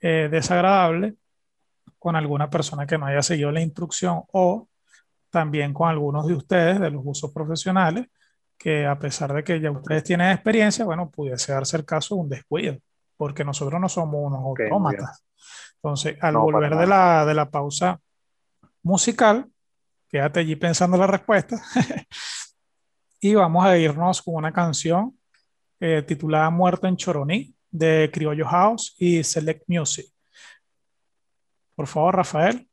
[0.00, 1.14] eh, desagradable
[1.98, 4.68] con alguna persona que no haya seguido la instrucción o
[5.28, 8.06] también con algunos de ustedes, de los usos profesionales,
[8.58, 12.20] que a pesar de que ya ustedes tienen experiencia, bueno, pudiese darse el caso de
[12.22, 12.78] un descuido,
[13.16, 15.24] porque nosotros no somos unos okay, autómatas.
[15.76, 18.00] Entonces, al no, volver de la, de la pausa
[18.82, 19.46] musical,
[20.08, 21.62] quédate allí pensando la respuesta,
[23.20, 25.16] y vamos a irnos con una canción
[25.80, 30.06] eh, titulada Muerto en Choroní, de Criollo House y Select Music.
[31.74, 32.69] Por favor, Rafael.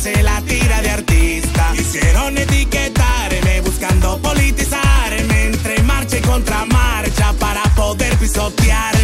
[0.00, 1.72] Se la tira de artista.
[1.76, 8.99] Quisieron etiquetarme buscando politizarme entre marcha y contramarcha para poder pisotearme.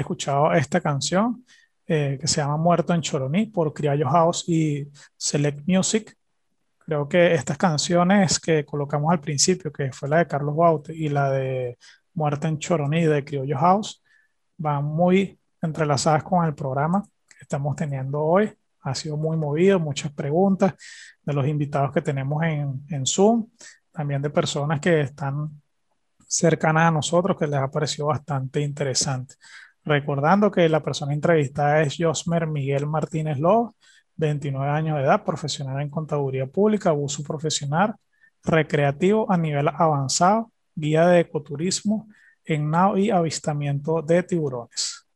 [0.00, 1.44] Escuchado esta canción
[1.86, 6.16] eh, que se llama Muerto en Choroní por Criollo House y Select Music,
[6.78, 11.08] creo que estas canciones que colocamos al principio, que fue la de Carlos Baute y
[11.08, 11.78] la de
[12.14, 14.02] Muerto en Choroní de Criollo House,
[14.56, 18.52] van muy entrelazadas con el programa que estamos teniendo hoy.
[18.82, 20.74] Ha sido muy movido, muchas preguntas
[21.22, 23.46] de los invitados que tenemos en, en Zoom,
[23.92, 25.60] también de personas que están
[26.30, 29.34] cercanas a nosotros que les ha parecido bastante interesante.
[29.84, 33.76] Recordando que la persona entrevistada es Josmer Miguel Martínez López,
[34.16, 37.94] 29 años de edad, profesional en contaduría pública, abuso profesional,
[38.44, 42.08] recreativo a nivel avanzado, guía de ecoturismo
[42.44, 45.06] en nao y avistamiento de tiburones.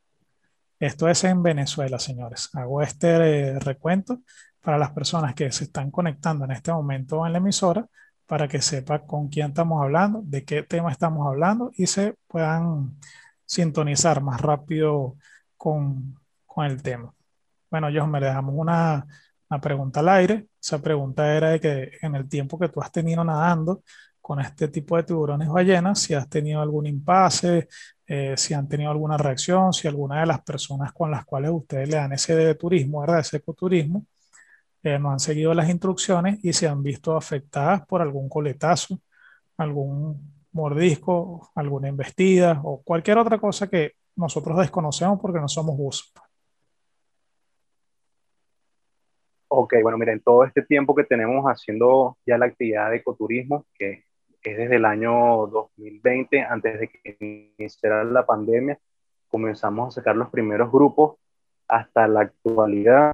[0.79, 2.51] Esto es en Venezuela, señores.
[2.55, 4.21] Hago este eh, recuento
[4.63, 7.87] para las personas que se están conectando en este momento en la emisora
[8.27, 12.97] para que sepa con quién estamos hablando, de qué tema estamos hablando y se puedan
[13.45, 15.17] sintonizar más rápido
[15.57, 17.13] con, con el tema.
[17.71, 19.07] Bueno, John, me dejamos una,
[19.51, 20.47] una pregunta al aire.
[20.63, 23.83] Esa pregunta era de que en el tiempo que tú has tenido nadando
[24.21, 27.69] con este tipo de tiburones ballenas, si has tenido algún impasse,
[28.07, 31.89] eh, si han tenido alguna reacción, si alguna de las personas con las cuales ustedes
[31.91, 33.21] le dan ese turismo, ¿verdad?
[33.21, 34.07] Ese ecoturismo,
[34.83, 39.01] eh, no han seguido las instrucciones y se han visto afectadas por algún coletazo,
[39.57, 46.13] algún mordisco, alguna embestida o cualquier otra cosa que nosotros desconocemos porque no somos buzos.
[49.49, 54.05] Ok, bueno, miren, todo este tiempo que tenemos haciendo ya la actividad de ecoturismo, que
[54.43, 57.17] es desde el año 2020, antes de que
[57.59, 58.79] iniciara la pandemia,
[59.29, 61.17] comenzamos a sacar los primeros grupos
[61.69, 63.13] hasta la actualidad.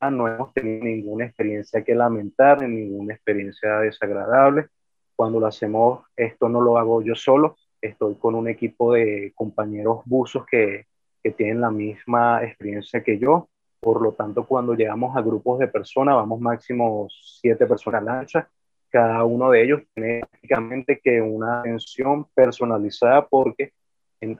[0.00, 4.68] No hemos tenido ninguna experiencia que lamentar, ni ninguna experiencia desagradable.
[5.16, 10.02] Cuando lo hacemos, esto no lo hago yo solo, estoy con un equipo de compañeros
[10.04, 10.86] buzos que,
[11.22, 13.48] que tienen la misma experiencia que yo.
[13.80, 18.48] Por lo tanto, cuando llegamos a grupos de personas, vamos máximo siete personas lancha,
[18.90, 23.72] cada uno de ellos tiene prácticamente que una atención personalizada porque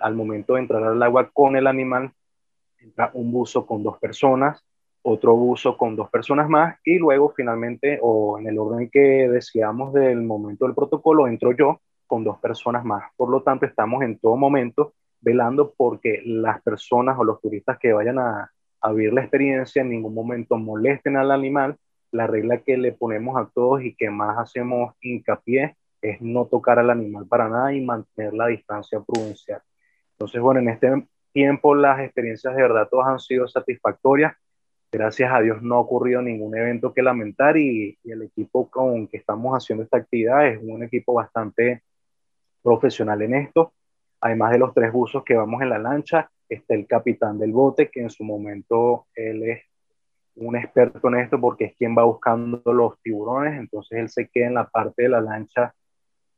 [0.01, 2.13] al momento de entrar al agua con el animal,
[2.79, 4.65] entra un buzo con dos personas,
[5.09, 9.93] otro buzo con dos personas más y luego finalmente, o en el orden que decíamos
[9.93, 13.05] del momento del protocolo, entro yo con dos personas más.
[13.17, 17.93] Por lo tanto, estamos en todo momento velando porque las personas o los turistas que
[17.93, 21.77] vayan a, a vivir la experiencia en ningún momento molesten al animal.
[22.11, 26.81] La regla que le ponemos a todos y que más hacemos hincapié es no tocar
[26.81, 29.61] al animal para nada y mantener la distancia prudencial.
[30.13, 34.35] Entonces, bueno, en este tiempo las experiencias de verdad todas han sido satisfactorias.
[34.93, 39.17] Gracias a Dios no ha ocurrido ningún evento que lamentar y, el equipo con que
[39.19, 41.83] estamos haciendo esta actividad es un equipo bastante
[42.63, 43.73] profesional en esto.
[44.21, 47.91] Además de los tres buzos que vamos en la lancha, está el capitán del bote,
[47.91, 49.63] que en su momento él es
[50.37, 54.47] un experto en esto porque es quien va buscando los tiburones, entonces él se queda
[54.47, 55.75] en la parte de la lancha,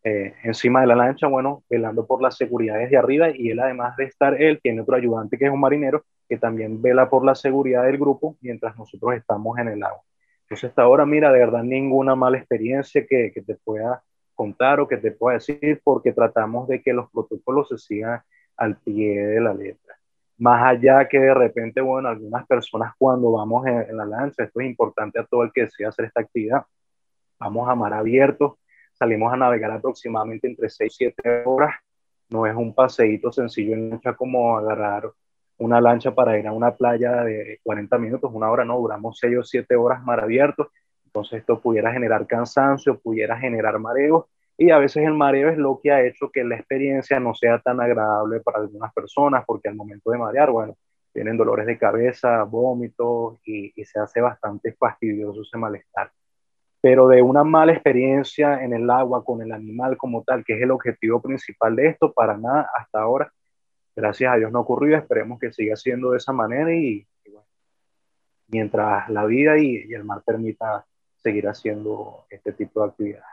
[0.04, 3.96] eh, encima de la lancha, bueno, velando por la seguridad desde arriba y él además
[3.96, 7.34] de estar él, tiene otro ayudante que es un marinero que también vela por la
[7.34, 10.02] seguridad del grupo mientras nosotros estamos en el agua.
[10.42, 14.02] Entonces hasta ahora, mira, de verdad ninguna mala experiencia que, que te pueda
[14.34, 18.20] contar o que te pueda decir porque tratamos de que los protocolos se sigan
[18.56, 19.96] al pie de la letra.
[20.38, 24.60] Más allá que de repente, bueno, algunas personas cuando vamos en, en la lancha, esto
[24.60, 26.62] es importante a todo el que desea hacer esta actividad,
[27.40, 28.58] vamos a mar abierto,
[28.98, 31.74] salimos a navegar aproximadamente entre 6 y 7 horas,
[32.30, 35.10] no es un paseíto sencillo en lancha como agarrar
[35.58, 39.38] una lancha para ir a una playa de 40 minutos, una hora, no, duramos 6
[39.38, 40.70] o 7 horas mar abierto,
[41.06, 44.26] entonces esto pudiera generar cansancio, pudiera generar mareos,
[44.56, 47.60] y a veces el mareo es lo que ha hecho que la experiencia no sea
[47.60, 50.76] tan agradable para algunas personas, porque al momento de marear, bueno,
[51.12, 56.10] tienen dolores de cabeza, vómitos, y, y se hace bastante fastidioso ese malestar
[56.80, 60.62] pero de una mala experiencia en el agua con el animal como tal, que es
[60.62, 63.32] el objetivo principal de esto, para nada hasta ahora.
[63.96, 67.46] Gracias a Dios no ocurrió, esperemos que siga siendo de esa manera y, y bueno,
[68.46, 70.84] mientras la vida y, y, el mar permita
[71.16, 73.26] seguir haciendo este tipo de actividades.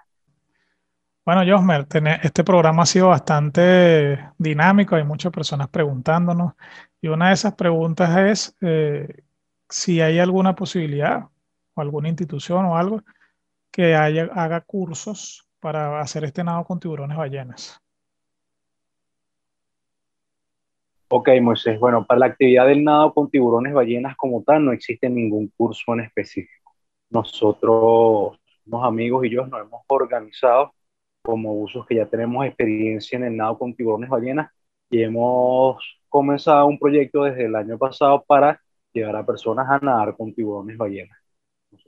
[1.23, 1.87] Bueno, Josmer,
[2.23, 6.53] este programa ha sido bastante dinámico, hay muchas personas preguntándonos
[7.01, 9.23] y una de esas preguntas es eh,
[9.69, 11.27] si hay alguna posibilidad
[11.73, 13.01] o alguna institución o algo
[13.75, 17.77] que haya, haga cursos para hacer este nado con tiburones ballenas.
[21.09, 21.77] Ok, Moisés.
[21.79, 25.93] Bueno, para la actividad del nado con tiburones ballenas como tal, no existe ningún curso
[25.93, 26.73] en específico.
[27.09, 30.73] Nosotros, unos amigos y yo, nos hemos organizado
[31.21, 34.51] como usos que ya tenemos experiencia en el nado con tiburones ballenas
[34.89, 38.61] y hemos comenzado un proyecto desde el año pasado para
[38.93, 41.24] llevar a personas a nadar con tiburones ballenas.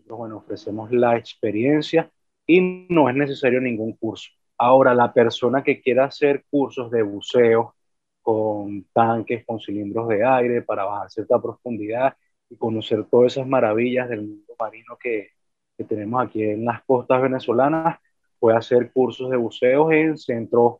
[0.09, 2.09] Bueno, ofrecemos la experiencia
[2.45, 4.29] y no es necesario ningún curso.
[4.57, 7.75] Ahora, la persona que quiera hacer cursos de buceo
[8.21, 12.15] con tanques, con cilindros de aire para bajar cierta profundidad
[12.49, 15.31] y conocer todas esas maravillas del mundo marino que,
[15.77, 17.99] que tenemos aquí en las costas venezolanas,
[18.39, 20.77] puede hacer cursos de buceo en centros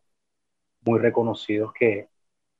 [0.82, 2.08] muy reconocidos que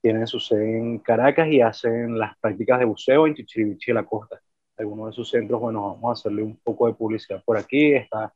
[0.01, 4.39] tienen su sede en Caracas y hacen las prácticas de buceo en Chichiriviche, la costa
[4.79, 7.93] algunos de sus centros, bueno, vamos a hacerle un poco de publicidad por aquí.
[7.93, 8.33] Está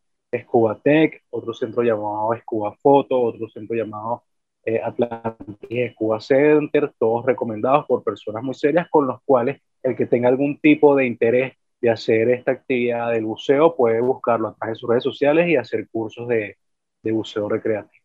[0.83, 4.23] Tech, otro centro llamado Scuba Foto, otro centro llamado
[4.65, 10.05] eh, Atlantis Scuba Center, todos recomendados por personas muy serias con los cuales el que
[10.05, 14.77] tenga algún tipo de interés de hacer esta actividad del buceo puede buscarlo a través
[14.77, 16.57] de sus redes sociales y hacer cursos de,
[17.03, 18.03] de buceo recreativo.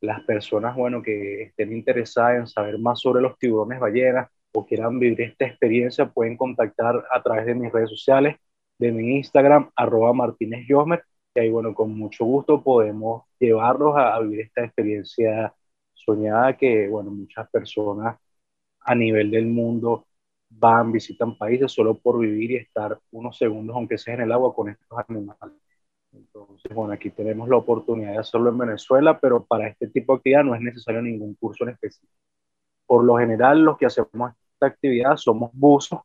[0.00, 4.98] Las personas, bueno, que estén interesadas en saber más sobre los tiburones ballenas, o quieran
[4.98, 8.36] vivir esta experiencia, pueden contactar a través de mis redes sociales,
[8.78, 11.02] de mi Instagram, arroba Martínez Josmer,
[11.34, 15.54] y ahí, bueno, con mucho gusto podemos llevarlos a, a vivir esta experiencia
[15.94, 18.16] soñada que, bueno, muchas personas
[18.80, 20.06] a nivel del mundo
[20.48, 24.54] van, visitan países solo por vivir y estar unos segundos, aunque sea en el agua,
[24.54, 25.56] con estos animales.
[26.12, 30.16] Entonces, bueno, aquí tenemos la oportunidad de hacerlo en Venezuela, pero para este tipo de
[30.18, 32.12] actividad no es necesario ningún curso en específico.
[32.86, 36.00] Por lo general, los que hacemos esta actividad somos buzos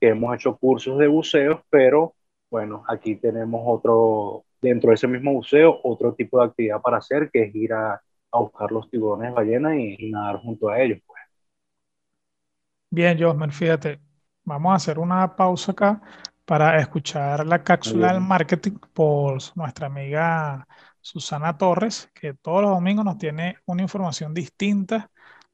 [0.00, 2.14] que hemos hecho cursos de buceo, pero
[2.50, 7.30] bueno, aquí tenemos otro, dentro de ese mismo buceo, otro tipo de actividad para hacer,
[7.30, 11.00] que es ir a, a buscar los tiburones ballenas y, y, nadar junto a ellos.
[11.06, 11.20] Pues.
[12.90, 14.00] Bien, Josmer, fíjate,
[14.44, 16.00] vamos a hacer una pausa acá
[16.44, 20.66] para escuchar la cápsula del marketing por nuestra amiga
[21.00, 25.10] Susana Torres, que todos los domingos nos tiene una información distinta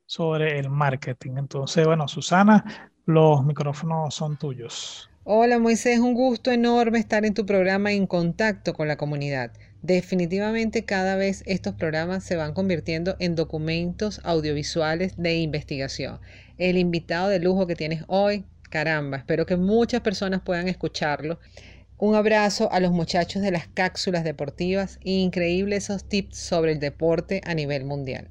[0.07, 1.33] sobre el marketing.
[1.37, 5.09] Entonces, bueno, Susana, los micrófonos son tuyos.
[5.25, 9.53] Hola Moisés, un gusto enorme estar en tu programa en contacto con la comunidad.
[9.81, 16.21] Definitivamente cada vez estos programas se van convirtiendo en documentos audiovisuales de investigación.
[16.59, 21.39] El invitado de lujo que tienes hoy, caramba, espero que muchas personas puedan escucharlo.
[21.99, 24.99] Un abrazo a los muchachos de las cápsulas deportivas.
[25.05, 28.29] Increíble esos tips sobre el deporte a nivel mundial.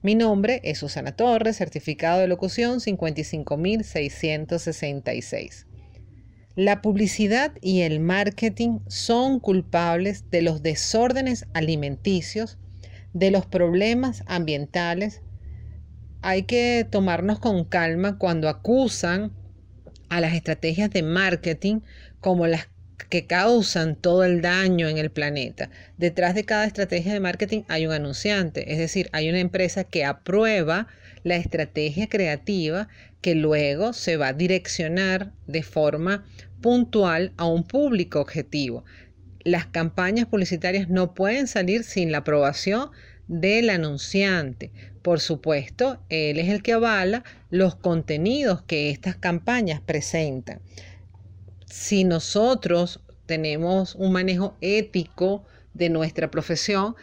[0.00, 5.66] Mi nombre es Susana Torres, certificado de locución 55666.
[6.54, 12.58] La publicidad y el marketing son culpables de los desórdenes alimenticios,
[13.12, 15.20] de los problemas ambientales.
[16.22, 19.32] Hay que tomarnos con calma cuando acusan
[20.10, 21.80] a las estrategias de marketing
[22.20, 22.68] como las
[23.08, 25.70] que causan todo el daño en el planeta.
[25.96, 30.04] Detrás de cada estrategia de marketing hay un anunciante, es decir, hay una empresa que
[30.04, 30.88] aprueba
[31.24, 32.88] la estrategia creativa
[33.20, 36.24] que luego se va a direccionar de forma
[36.60, 38.84] puntual a un público objetivo.
[39.44, 42.90] Las campañas publicitarias no pueden salir sin la aprobación
[43.28, 44.70] del anunciante.
[45.02, 50.60] Por supuesto, él es el que avala los contenidos que estas campañas presentan
[51.70, 55.44] si nosotros tenemos un manejo ético
[55.74, 56.96] de nuestra profesión,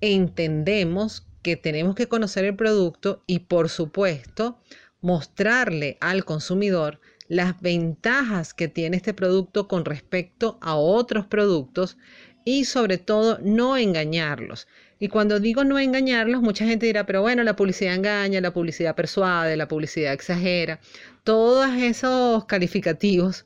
[0.00, 4.58] entendemos que tenemos que conocer el producto y por supuesto
[5.00, 11.96] mostrarle al consumidor las ventajas que tiene este producto con respecto a otros productos
[12.44, 14.66] y sobre todo no engañarlos.
[14.98, 18.96] Y cuando digo no engañarlos, mucha gente dirá, pero bueno, la publicidad engaña, la publicidad
[18.96, 20.80] persuade, la publicidad exagera.
[21.22, 23.44] Todos esos calificativos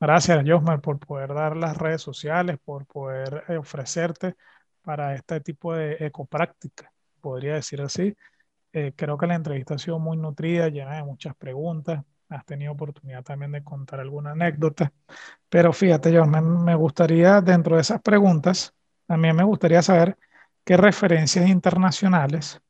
[0.00, 4.34] Gracias, Josmer, por poder dar las redes sociales, por poder eh, ofrecerte
[4.82, 8.16] para este tipo de ecopráctica, podría decir así.
[8.72, 12.02] Eh, creo que la entrevista ha sido muy nutrida, llena de muchas preguntas.
[12.30, 14.92] Has tenido oportunidad también de contar alguna anécdota.
[15.48, 18.72] Pero fíjate, yo me, gustaría, dentro de esas preguntas,
[19.06, 20.16] también me gustaría saber
[20.64, 22.62] qué referencias internacionales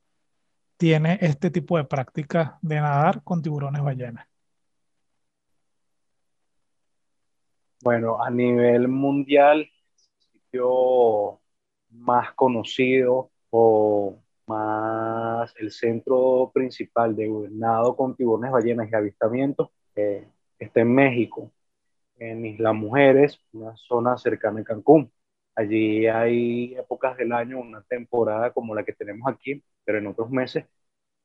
[0.78, 4.26] tiene este tipo de práctica de nadar con tiburones ballenas.
[7.82, 9.70] Bueno, a nivel mundial, el
[10.32, 11.40] sitio
[11.90, 20.28] más conocido o más el centro principal de nado con tiburones ballenas y avistamientos eh,
[20.58, 21.52] está en México,
[22.18, 25.12] en Isla Mujeres, una zona cercana a Cancún.
[25.54, 30.30] Allí hay épocas del año, una temporada como la que tenemos aquí, pero en otros
[30.30, 30.66] meses,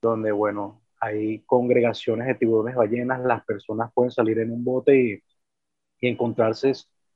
[0.01, 5.23] donde, bueno, hay congregaciones de tiburones ballenas, las personas pueden salir en un bote y,
[5.99, 6.73] y encontrarse,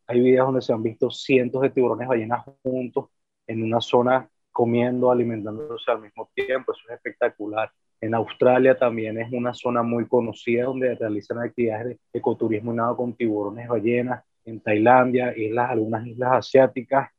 [0.08, 3.10] hay videos donde se han visto cientos de tiburones ballenas juntos
[3.48, 4.30] en una zona
[4.60, 7.72] comiendo, alimentándose al mismo tiempo, eso es espectacular.
[8.02, 12.98] En Australia también es una zona muy conocida donde realizan actividades de ecoturismo y nado
[12.98, 17.10] con tiburones ballenas en Tailandia, islas, algunas islas asiáticas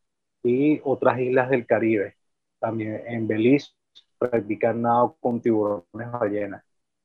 [0.43, 2.17] y otras islas del Caribe.
[2.59, 3.71] También en Belice
[4.19, 6.63] practican nado con tiburones ballenas.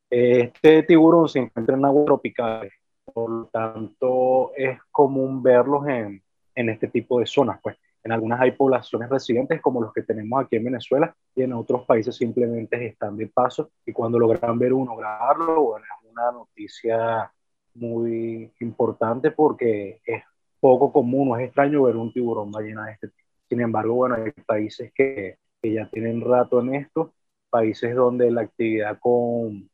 [0.10, 2.74] Este tiburón se encuentra en aguas tropicales,
[3.06, 6.22] por lo tanto es común verlos en,
[6.56, 7.58] en este tipo de zonas.
[7.64, 11.54] Pues en algunas hay poblaciones residentes como los que tenemos aquí en Venezuela y en
[11.54, 16.32] otros países simplemente están de paso y cuando logran ver uno, grabarlo, bueno, es una
[16.32, 17.32] noticia
[17.74, 20.24] muy importante porque es
[20.60, 23.28] poco común, es extraño ver un tiburón ballena de este tipo.
[23.50, 27.16] Sin embargo, bueno, hay países que, que ya tienen rato en esto,
[27.50, 29.68] países donde la actividad con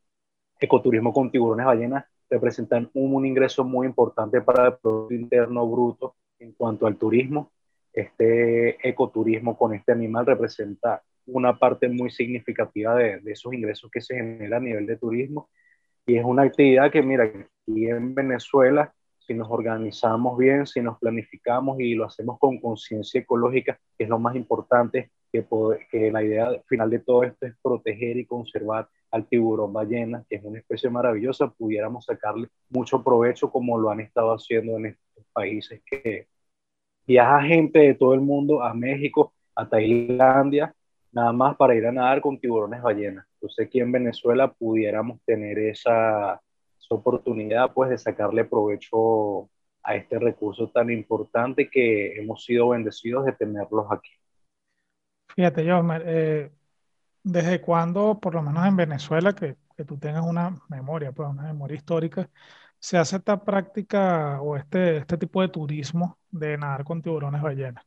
[0.57, 6.15] ecoturismo con tiburones ballenas representan un, un ingreso muy importante para el Producto Interno Bruto
[6.39, 7.51] en cuanto al turismo.
[7.93, 14.15] Este ecoturismo con este animal representa una parte muy significativa de, esos ingresos que se
[14.15, 15.49] generan a nivel de turismo.
[16.05, 20.97] Y es una actividad que, mira, aquí en Venezuela, si nos organizamos bien, si nos
[20.99, 25.45] planificamos y lo hacemos con conciencia ecológica, que es lo más importante, que,
[25.89, 30.37] que la idea final de todo esto es proteger y conservar al tiburón ballena, que
[30.37, 35.25] es una especie maravillosa, pudiéramos sacarle mucho provecho como lo han estado haciendo en estos
[35.33, 36.27] países que
[37.12, 40.74] viaja gente de todo el mundo a México, a Tailandia,
[41.12, 43.26] nada más para ir a nadar con tiburones ballenas.
[43.34, 46.39] Entonces aquí en Venezuela pudiéramos tener esa,
[46.80, 49.49] esa, oportunidad pues de sacarle provecho
[49.84, 54.12] a este recurso tan importante que hemos sido bendecidos de tenerlos aquí.
[55.36, 56.49] Fíjate, yo, eh,
[57.24, 61.43] ¿desde cuándo, por lo menos en Venezuela, que, que, tú tengas una memoria, pues una
[61.43, 62.30] memoria histórica,
[62.82, 67.86] se hace esta práctica o este, este tipo de turismo de nadar con tiburones ballenas?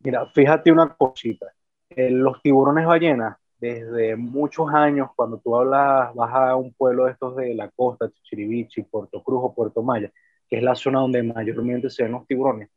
[0.00, 1.46] Mira, fíjate una cosita.
[1.88, 7.12] Eh, los tiburones ballenas, desde muchos años, cuando tú hablas, vas a un pueblo de
[7.12, 10.12] estos de la costa, Chichiribichi, Puerto Cruz o Puerto Maya,
[10.48, 12.68] que es la zona donde mayormente se ven los tiburones,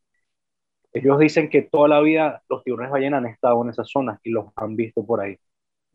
[0.93, 4.32] ellos dicen que toda la vida los tiburones ballenas han estado en esas zonas y
[4.32, 5.38] los han visto por ahí.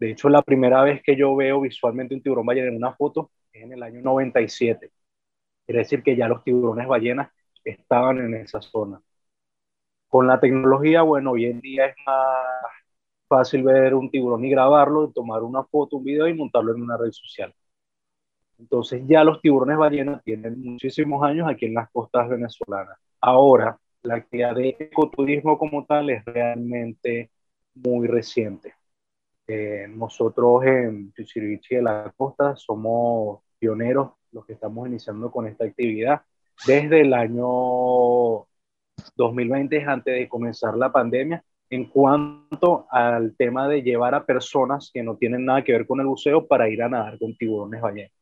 [0.05, 3.30] De hecho, la primera vez que yo veo visualmente un tiburón ballena en una foto
[3.52, 4.92] es en el año 97.
[5.66, 7.30] Quiere decir que ya los tiburones ballenas
[7.64, 9.00] estaban en esa zona
[10.09, 12.46] con la tecnología, bueno, hoy en día es más
[13.28, 16.96] fácil ver un tiburón y grabarlo, tomar una foto, un video y montarlo en una
[16.96, 17.55] red social.
[18.59, 22.98] Entonces ya los tiburones ballenas tienen muchísimos años aquí en las costas venezolanas.
[23.20, 27.30] Ahora, la actividad de ecoturismo como tal es realmente
[27.74, 28.74] muy reciente.
[29.47, 35.64] Eh, nosotros en Chichirivichi de la Costa somos pioneros los que estamos iniciando con esta
[35.64, 36.22] actividad
[36.66, 38.47] desde el año
[39.16, 45.03] 2020, antes de comenzar la pandemia, en cuanto al tema de llevar a personas que
[45.03, 48.12] no tienen nada que ver con el buceo para ir a nadar con tiburones ballenas.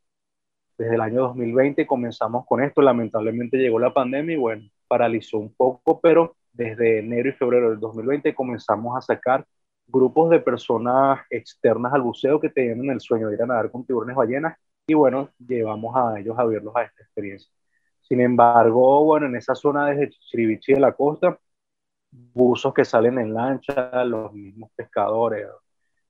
[0.77, 5.53] Desde el año 2020 comenzamos con esto, lamentablemente llegó la pandemia y bueno, paralizó un
[5.53, 9.45] poco, pero desde enero y febrero del 2020 comenzamos a sacar
[9.87, 13.85] grupos de personas externas al buceo que tenían el sueño de ir a nadar con
[13.85, 17.51] tiburones ballenas y bueno, llevamos a ellos a verlos a esta experiencia.
[18.01, 21.39] Sin embargo, bueno, en esa zona de Chiribichi de la costa,
[22.11, 25.47] buzos que salen en lancha, los mismos pescadores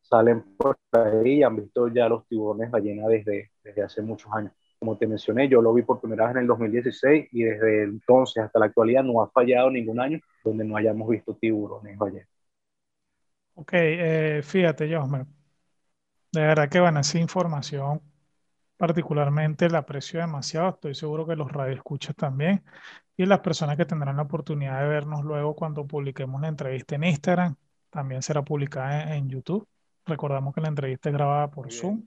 [0.01, 4.51] salen por ahí y han visto ya los tiburones ballenas desde, desde hace muchos años.
[4.79, 8.43] Como te mencioné, yo lo vi por primera vez en el 2016 y desde entonces
[8.43, 12.32] hasta la actualidad no ha fallado ningún año donde no hayamos visto tiburones ballenas.
[13.55, 15.25] Ok, eh, fíjate, Josmer,
[16.31, 18.01] de verdad que van a esa información
[18.77, 22.63] particularmente la aprecio demasiado, estoy seguro que los radioescuchas también
[23.15, 27.05] y las personas que tendrán la oportunidad de vernos luego cuando publiquemos la entrevista en
[27.05, 27.55] Instagram,
[27.89, 29.67] también será publicada en, en YouTube.
[30.05, 32.05] Recordamos que la entrevista es grabada por Zoom.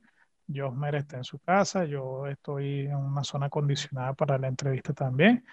[0.55, 5.45] Josmer está en su casa, yo estoy en una zona acondicionada para la entrevista también.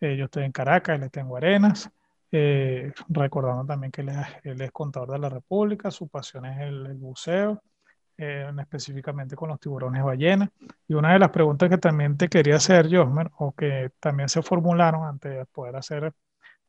[0.00, 1.90] Eh, yo estoy en Caracas, él está en Guarenas.
[2.34, 6.96] Eh, recordando también que él es, contador de la República, su pasión es el, el
[6.96, 7.62] buceo,
[8.16, 10.48] eh, específicamente con los tiburones ballenas.
[10.88, 14.42] Y una de las preguntas que también te quería hacer, Josmer, o que también se
[14.42, 16.12] formularon antes de poder hacer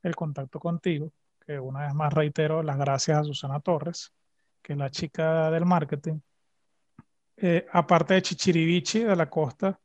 [0.01, 1.11] el contacto contigo,
[1.45, 4.11] que una vez más reitero las gracias a Susana Torres,
[4.61, 6.19] que es la chica del marketing.
[7.37, 9.79] Eh, aparte de Chichirivichi, de la costa,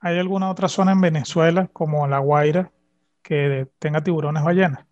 [0.00, 2.72] ¿hay alguna otra zona en Venezuela, como La Guaira,
[3.22, 4.86] que tenga tiburones ballenas?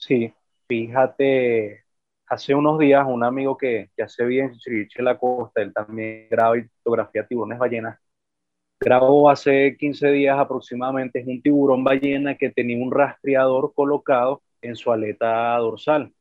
[0.00, 0.32] Sí,
[0.66, 1.84] fíjate,
[2.26, 6.26] hace unos días un amigo que, que hace bien en Chichiriche la costa, él también
[6.30, 7.98] graba y fotografía tiburones ballenas,
[8.80, 14.92] grabó hace 15 días aproximadamente, un tiburón ballena que tenía un rastreador colocado en su
[14.92, 16.12] aleta dorsal.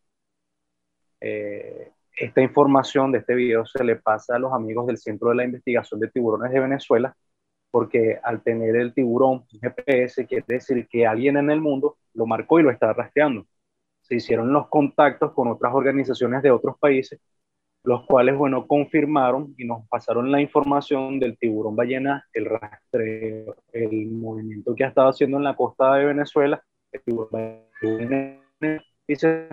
[1.21, 5.35] Eh, esta información de este video se le pasa a los amigos del Centro de
[5.35, 7.15] la Investigación de Tiburones de Venezuela,
[7.71, 12.59] porque al tener el tiburón GPS quiere decir que alguien en el mundo lo marcó
[12.59, 13.45] y lo está rastreando
[14.09, 17.21] se hicieron los contactos con otras organizaciones de otros países,
[17.83, 24.07] los cuales, bueno, confirmaron y nos pasaron la información del tiburón ballena, el rastreo, el
[24.11, 28.39] movimiento que ha estado haciendo en la costa de Venezuela, el tiburón ballena,
[29.07, 29.47] y se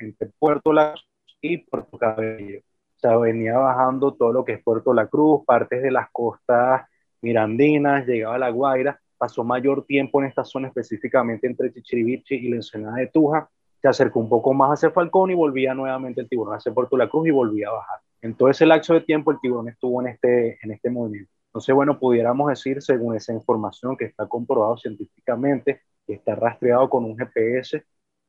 [0.00, 1.08] entre Puerto La Cruz
[1.40, 2.60] y Puerto Cabello.
[2.60, 6.82] O sea, venía bajando todo lo que es Puerto La Cruz, partes de las costas
[7.22, 12.48] mirandinas, llegaba a La Guaira, pasó mayor tiempo en esta zona, específicamente entre Chichiriviche y
[12.48, 13.48] la ensenada de Tuja,
[13.80, 17.08] se acercó un poco más hacia Falcón y volvía nuevamente el tiburón hacia Puerto La
[17.08, 18.00] Cruz y volvía a bajar.
[18.20, 21.30] En todo ese lapso de tiempo el tiburón estuvo en este, en este movimiento.
[21.46, 27.04] Entonces, bueno, pudiéramos decir, según esa información que está comprobado científicamente, que está rastreado con
[27.04, 27.84] un GPS,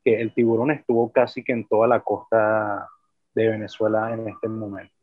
[0.06, 2.88] que el tiburón estuvo casi que en toda la costa
[3.34, 4.94] de Venezuela en este momento.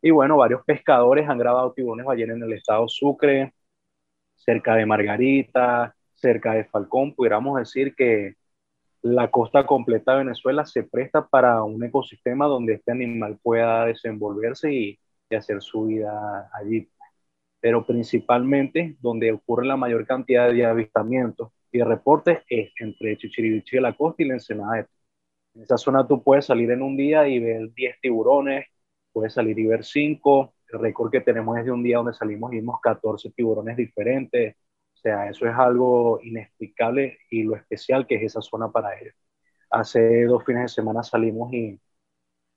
[0.00, 3.52] Y bueno, varios pescadores han grabado tiburones ballenas en el estado Sucre,
[4.38, 8.36] cerca de Margarita, cerca de Falcón, pudiéramos decir que
[9.02, 14.72] la costa completa de Venezuela se presta para un ecosistema donde este animal pueda desenvolverse
[14.72, 14.98] y,
[15.36, 16.88] hacer su vida allí.
[17.60, 23.76] Pero principalmente donde ocurre la mayor cantidad de avistamientos y de reportes es entre Chichiriviche
[23.76, 24.76] y la costa y la Ensenada.
[24.76, 24.86] De
[25.54, 28.66] en esa zona tú puedes salir en un día y ver 10 tiburones,
[29.12, 32.52] puedes salir y ver 5, el récord que tenemos es de un día donde salimos
[32.52, 34.56] y vimos 14 tiburones diferentes.
[34.94, 39.14] O sea, eso es algo inexplicable y lo especial que es esa zona para ellos.
[39.70, 41.80] Hace dos fines de semana salimos y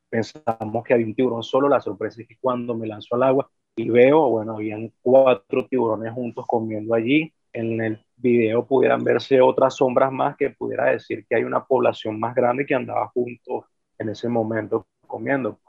[0.09, 1.69] pensamos que había un tiburón solo.
[1.69, 6.13] La sorpresa es que cuando me lanzo al agua y veo, bueno, habían cuatro tiburones
[6.13, 7.33] juntos comiendo allí.
[7.53, 12.19] En el video pudieran verse otras sombras más que pudiera decir que hay una población
[12.19, 13.65] más grande que andaba juntos
[13.97, 15.59] en ese momento comiendo.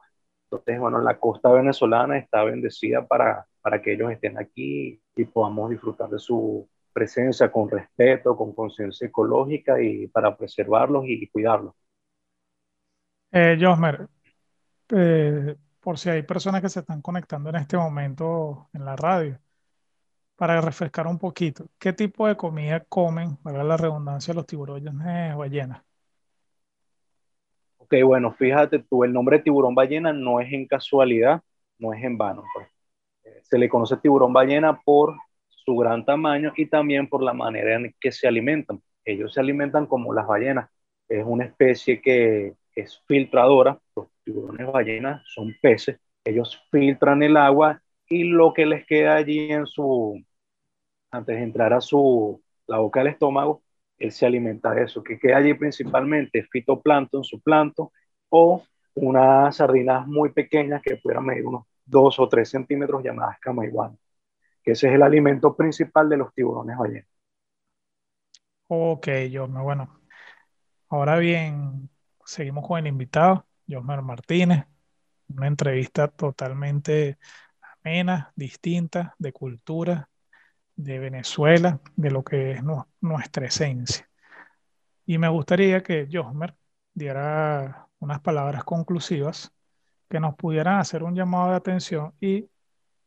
[0.52, 5.70] Entonces, bueno, la costa venezolana está bendecida para, para que ellos estén aquí y podamos
[5.70, 11.74] disfrutar de su presencia con respeto, con conciencia ecológica y para preservarlos y cuidarlos.
[13.30, 14.06] Eh, Josmer,
[14.90, 19.38] eh, por si hay personas que se están conectando en este momento en la radio,
[20.36, 25.82] para refrescar un poquito, ¿qué tipo de comida comen, para la redundancia, los tiburones ballenas?
[27.92, 31.42] Ok, bueno, fíjate tú, el nombre tiburón ballena no es en casualidad,
[31.78, 32.42] no es en vano.
[32.54, 32.66] Pues.
[33.24, 35.16] Eh, se le conoce tiburón ballena por
[35.48, 38.82] su gran tamaño y también por la manera en que se alimentan.
[39.04, 40.70] Ellos se alimentan como las ballenas.
[41.08, 43.78] Es una especie que es filtradora.
[43.96, 46.00] Los tiburones ballenas son peces.
[46.24, 50.18] Ellos filtran el agua y lo que les queda allí en su,
[51.10, 53.61] antes de entrar a su, la boca del estómago,
[54.02, 57.88] él se alimenta de eso, que queda allí principalmente fitoplancton, zooplancton
[58.30, 63.98] o unas sardinas muy pequeñas que pudieran medir unos 2 o 3 centímetros llamadas camaiguanas,
[64.62, 67.08] que ese es el alimento principal de los tiburones ballenas.
[68.66, 70.00] Ok, Josmer, bueno.
[70.88, 71.88] Ahora bien,
[72.24, 74.64] seguimos con el invitado, Josmer Martínez,
[75.28, 77.18] una entrevista totalmente
[77.84, 80.08] amena, distinta, de cultura,
[80.82, 82.62] de Venezuela, de lo que es
[83.00, 84.08] nuestra esencia.
[85.06, 86.54] Y me gustaría que Josmer
[86.94, 89.52] diera unas palabras conclusivas
[90.08, 92.48] que nos pudieran hacer un llamado de atención y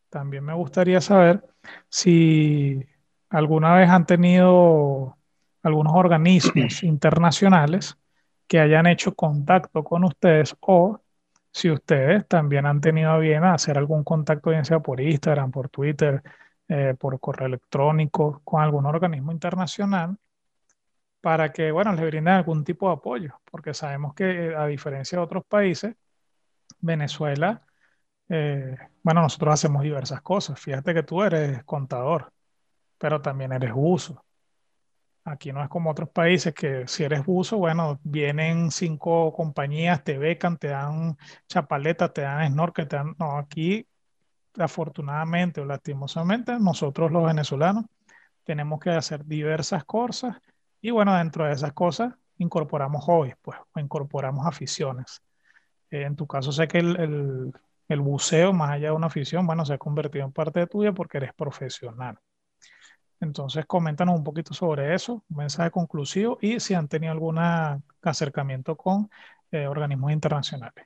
[0.09, 1.43] también me gustaría saber
[1.89, 2.83] si
[3.29, 5.17] alguna vez han tenido
[5.61, 7.97] algunos organismos internacionales
[8.47, 11.01] que hayan hecho contacto con ustedes o
[11.51, 16.21] si ustedes también han tenido bien hacer algún contacto, bien sea por Instagram, por Twitter,
[16.67, 20.17] eh, por correo electrónico, con algún organismo internacional,
[21.21, 25.23] para que, bueno, les brinden algún tipo de apoyo, porque sabemos que a diferencia de
[25.23, 25.95] otros países,
[26.79, 27.63] Venezuela,
[28.29, 30.59] eh, bueno, nosotros hacemos diversas cosas.
[30.59, 32.31] Fíjate que tú eres contador,
[32.97, 34.23] pero también eres buzo.
[35.25, 40.19] Aquí no es como otros países que si eres buzo, bueno, vienen cinco compañías, te
[40.19, 43.15] becan, te dan chapaletas, te dan snorkel, te dan...
[43.17, 43.87] No, aquí
[44.57, 47.85] afortunadamente o lastimosamente, nosotros los venezolanos
[48.43, 50.37] tenemos que hacer diversas cosas
[50.81, 55.21] y bueno, dentro de esas cosas incorporamos hobbies, pues, o incorporamos aficiones.
[55.89, 57.53] Eh, en tu caso sé que el,
[57.87, 61.17] el, buceo, más allá de una afición, bueno, se ha convertido en parte tuya porque
[61.17, 62.19] eres profesional.
[63.19, 67.39] Entonces, coméntanos un poquito sobre eso, un mensaje conclusivo y si han tenido algún
[68.01, 69.09] acercamiento con
[69.51, 70.85] eh, organismos internacionales.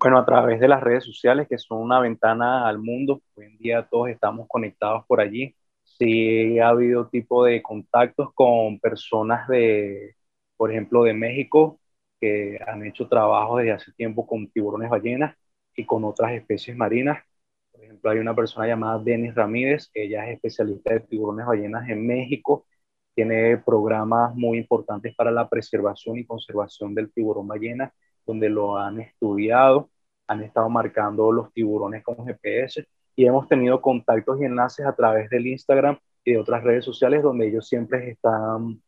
[0.00, 3.58] Bueno, a través de las redes sociales, que son una ventana al mundo, hoy en
[3.58, 5.56] día todos estamos conectados por allí.
[5.82, 10.14] Sí ha habido tipo de contactos con personas de,
[10.56, 11.80] por ejemplo, de México,
[12.20, 15.36] que han hecho trabajo desde hace tiempo con tiburones ballenas
[15.74, 17.24] y con otras especies marinas.
[17.72, 22.06] Por ejemplo, hay una persona llamada Denis Ramírez, ella es especialista de tiburones ballenas en
[22.06, 22.66] México,
[23.14, 27.92] tiene programas muy importantes para la preservación y conservación del tiburón ballena
[28.28, 29.90] donde lo han estudiado,
[30.28, 35.30] han estado marcando los tiburones con GPS y hemos tenido contactos y enlaces a través
[35.30, 38.82] del Instagram y de otras redes sociales donde ellos siempre están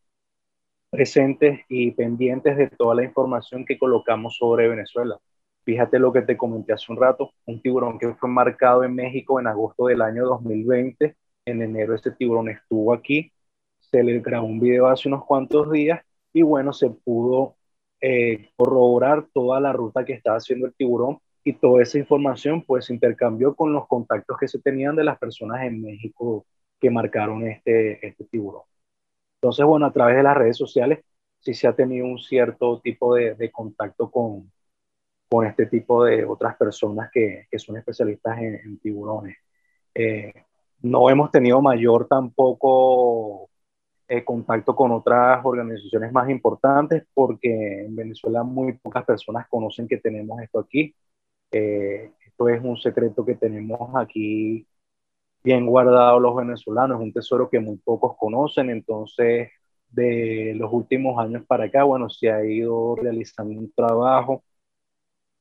[0.91, 5.17] presentes y pendientes de toda la información que colocamos sobre Venezuela.
[5.63, 9.39] Fíjate lo que te comenté hace un rato, un tiburón que fue marcado en México
[9.39, 11.15] en agosto del año 2020,
[11.45, 13.31] en enero ese tiburón estuvo aquí,
[13.79, 17.55] se le grabó un video hace unos cuantos días y bueno, se pudo
[18.01, 22.85] eh, corroborar toda la ruta que estaba haciendo el tiburón y toda esa información pues
[22.85, 26.45] se intercambió con los contactos que se tenían de las personas en México
[26.79, 28.63] que marcaron este, este tiburón.
[29.41, 30.99] Entonces, bueno, a través de las redes sociales
[31.39, 34.51] sí se ha tenido un cierto tipo de, de contacto con,
[35.29, 39.37] con este tipo de otras personas que, que son especialistas en, en tiburones.
[39.93, 40.33] Eh,
[40.81, 43.50] no hemos tenido mayor tampoco
[44.11, 49.97] eh, contacto con otras organizaciones más importantes porque en Venezuela muy pocas personas conocen que
[49.99, 50.93] tenemos esto aquí.
[51.51, 54.67] Eh, esto es un secreto que tenemos aquí
[55.43, 59.49] bien guardado los venezolanos, un tesoro que muy pocos conocen, entonces
[59.89, 64.43] de los últimos años para acá, bueno, se ha ido realizando un trabajo.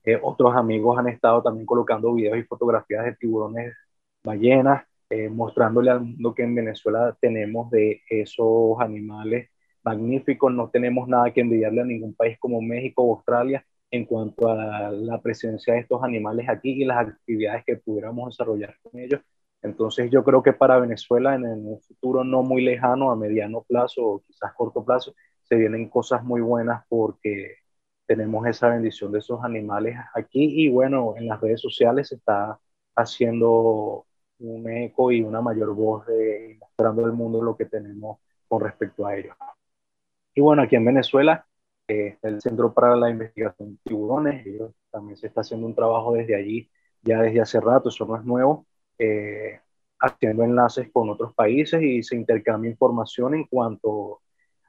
[0.04, 3.74] Eh, otros amigos han estado también colocando videos y fotografías de tiburones
[4.22, 9.50] ballenas eh, mostrándole al mundo que en Venezuela tenemos de esos animales
[9.82, 14.48] magníficos, no tenemos nada que envidiarle a ningún país como México o Australia en cuanto
[14.48, 19.20] a la presencia de estos animales aquí y las actividades que pudiéramos desarrollar con ellos.
[19.62, 24.02] Entonces yo creo que para Venezuela en un futuro no muy lejano, a mediano plazo
[24.06, 27.56] o quizás corto plazo, se vienen cosas muy buenas porque
[28.06, 32.58] tenemos esa bendición de esos animales aquí y bueno, en las redes sociales se está
[32.96, 34.06] haciendo
[34.40, 38.18] un eco y una mayor voz de mostrando al mundo lo que tenemos
[38.48, 39.36] con respecto a ellos.
[40.34, 41.46] Y bueno, aquí en Venezuela
[41.88, 46.12] eh, el Centro para la Investigación de Tiburones, ellos también se está haciendo un trabajo
[46.14, 46.70] desde allí
[47.02, 48.66] ya desde hace rato, eso no es nuevo,
[48.98, 49.60] eh,
[49.98, 54.20] haciendo enlaces con otros países y se intercambia información en cuanto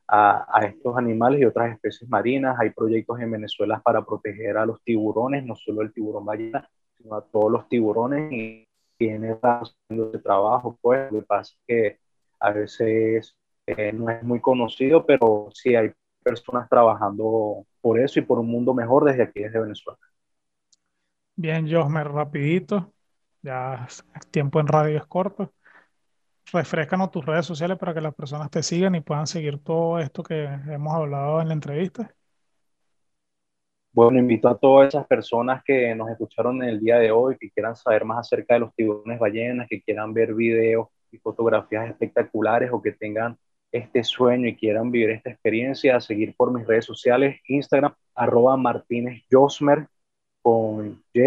[0.07, 2.57] a, a, estos animales y otras especies marinas.
[2.59, 7.15] Hay proyectos en Venezuela para proteger a los tiburones, no solo el tiburón ballena, sino
[7.15, 8.67] a todos los tiburones y
[9.01, 10.77] tiene haciendo ese trabajo.
[10.79, 11.99] Pues lo que pasa es que
[12.39, 13.35] a veces
[13.65, 15.91] eh, no es muy conocido, pero sí hay
[16.21, 19.97] personas trabajando por eso y por un mundo mejor desde aquí, desde Venezuela.
[21.35, 22.93] Bien, Josmer, rapidito,
[23.41, 25.51] ya el tiempo en radio es corto.
[26.53, 30.21] Refrescanos tus redes sociales para que las personas te sigan y puedan seguir todo esto
[30.21, 32.13] que hemos hablado en la entrevista.
[33.93, 37.75] Bueno, invito a todas esas personas que nos escucharon el día de hoy, que quieran
[37.75, 42.81] saber más acerca de los tiburones ballenas, que quieran ver videos y fotografías espectaculares o
[42.81, 43.37] que tengan
[43.69, 48.55] este sueño y quieran vivir esta experiencia, a seguir por mis redes sociales, Instagram, arroba
[48.55, 49.87] Martínez Josmer
[50.41, 51.21] con Y,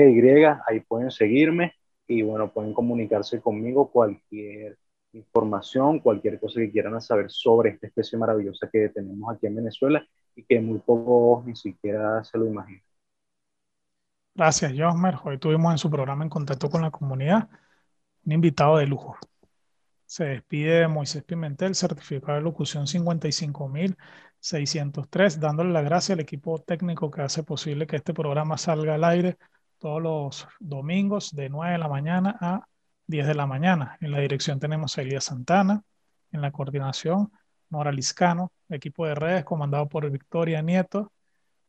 [0.67, 1.75] ahí pueden seguirme
[2.07, 4.79] y bueno, pueden comunicarse conmigo cualquier
[5.13, 10.07] información, cualquier cosa que quieran saber sobre esta especie maravillosa que tenemos aquí en Venezuela
[10.37, 12.83] y que muy pocos ni siquiera se lo imaginan.
[14.35, 15.17] Gracias, Josmer.
[15.25, 17.49] Hoy tuvimos en su programa en contacto con la comunidad
[18.25, 19.17] un invitado de lujo.
[20.07, 27.23] Se despide Moisés Pimentel, certificado de locución 55603, dándole la gracia al equipo técnico que
[27.23, 29.39] hace posible que este programa salga al aire
[29.79, 32.69] todos los domingos de 9 de la mañana a
[33.07, 33.97] 10 de la mañana.
[34.01, 35.83] En la dirección tenemos a Elías Santana,
[36.33, 37.33] en la coordinación
[37.71, 41.13] Nora Liscano, equipo de redes comandado por Victoria Nieto,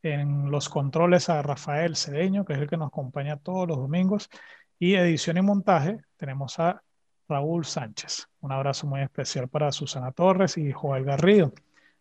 [0.02, 4.30] en los controles a Rafael Cedeño, que es el que nos acompaña todos los domingos,
[4.78, 6.82] y edición y montaje tenemos a
[7.28, 8.28] Raúl Sánchez.
[8.42, 11.54] Un abrazo muy especial para Susana Torres y Joel Garrido.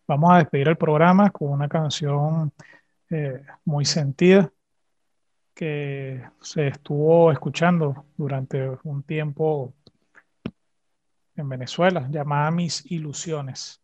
[0.07, 2.51] Vamos a despedir el programa con una canción
[3.09, 4.51] eh, muy sentida
[5.53, 9.73] que se estuvo escuchando durante un tiempo
[11.35, 13.81] en Venezuela, llamada Mis Ilusiones,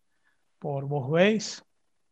[0.62, 1.66] por Voz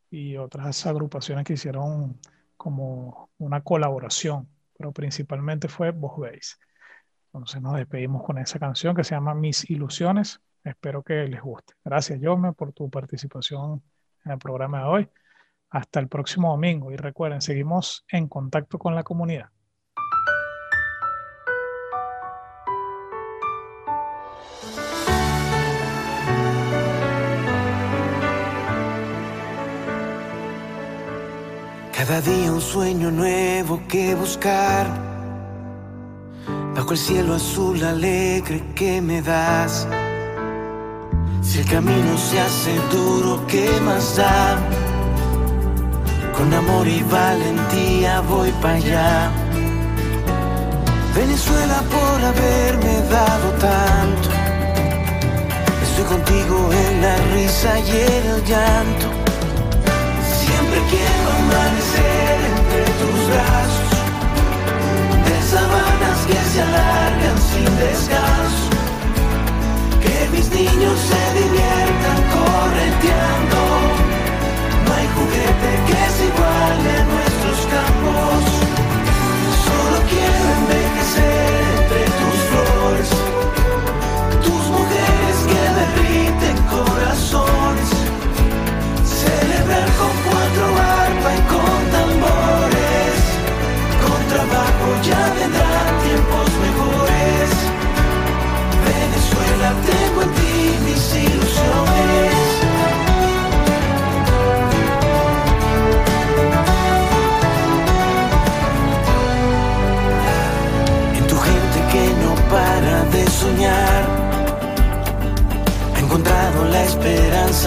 [0.09, 2.19] y otras agrupaciones que hicieron
[2.57, 6.59] como una colaboración, pero principalmente fue Voz.
[7.27, 10.41] Entonces nos despedimos con esa canción que se llama Mis Ilusiones.
[10.63, 11.75] Espero que les guste.
[11.85, 13.83] Gracias, Jome, por tu participación
[14.25, 15.09] en el programa de hoy.
[15.69, 19.51] Hasta el próximo domingo y recuerden, seguimos en contacto con la comunidad.
[32.09, 34.87] Cada día un sueño nuevo que buscar.
[36.73, 39.87] Bajo el cielo azul alegre que me das.
[41.43, 44.57] Si el camino se hace duro, ¿qué más da?
[46.35, 49.31] Con amor y valentía voy para allá.
[51.15, 54.29] Venezuela por haberme dado tanto.
[55.83, 59.18] Estoy contigo en la risa y en el llanto.
[60.89, 63.91] Quiero amanecer entre tus brazos.
[65.27, 68.69] De sabanas que se alargan sin descanso.
[70.01, 71.78] Que mis niños se diviertan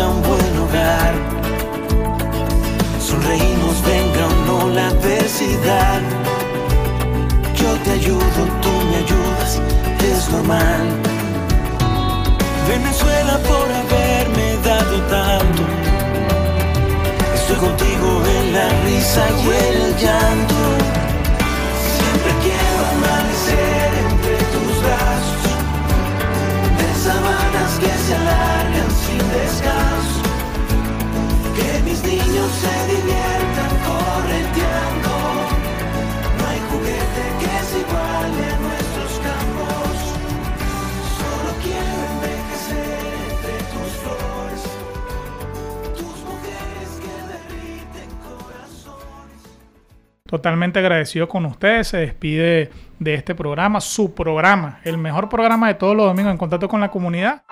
[0.03, 1.14] esperanza un buen hogar.
[3.00, 6.00] Sonreímos, venga o no la adversidad.
[7.55, 9.61] Yo te ayudo, tú me ayudas,
[10.11, 10.84] es normal.
[12.68, 15.62] Venezuela por haberme dado tanto.
[17.34, 20.51] Estoy contigo en la risa y el llanto.
[50.33, 51.89] Totalmente agradecido con ustedes.
[51.89, 56.39] Se despide de este programa, su programa, el mejor programa de todos los domingos en
[56.39, 57.43] contacto con la comunidad.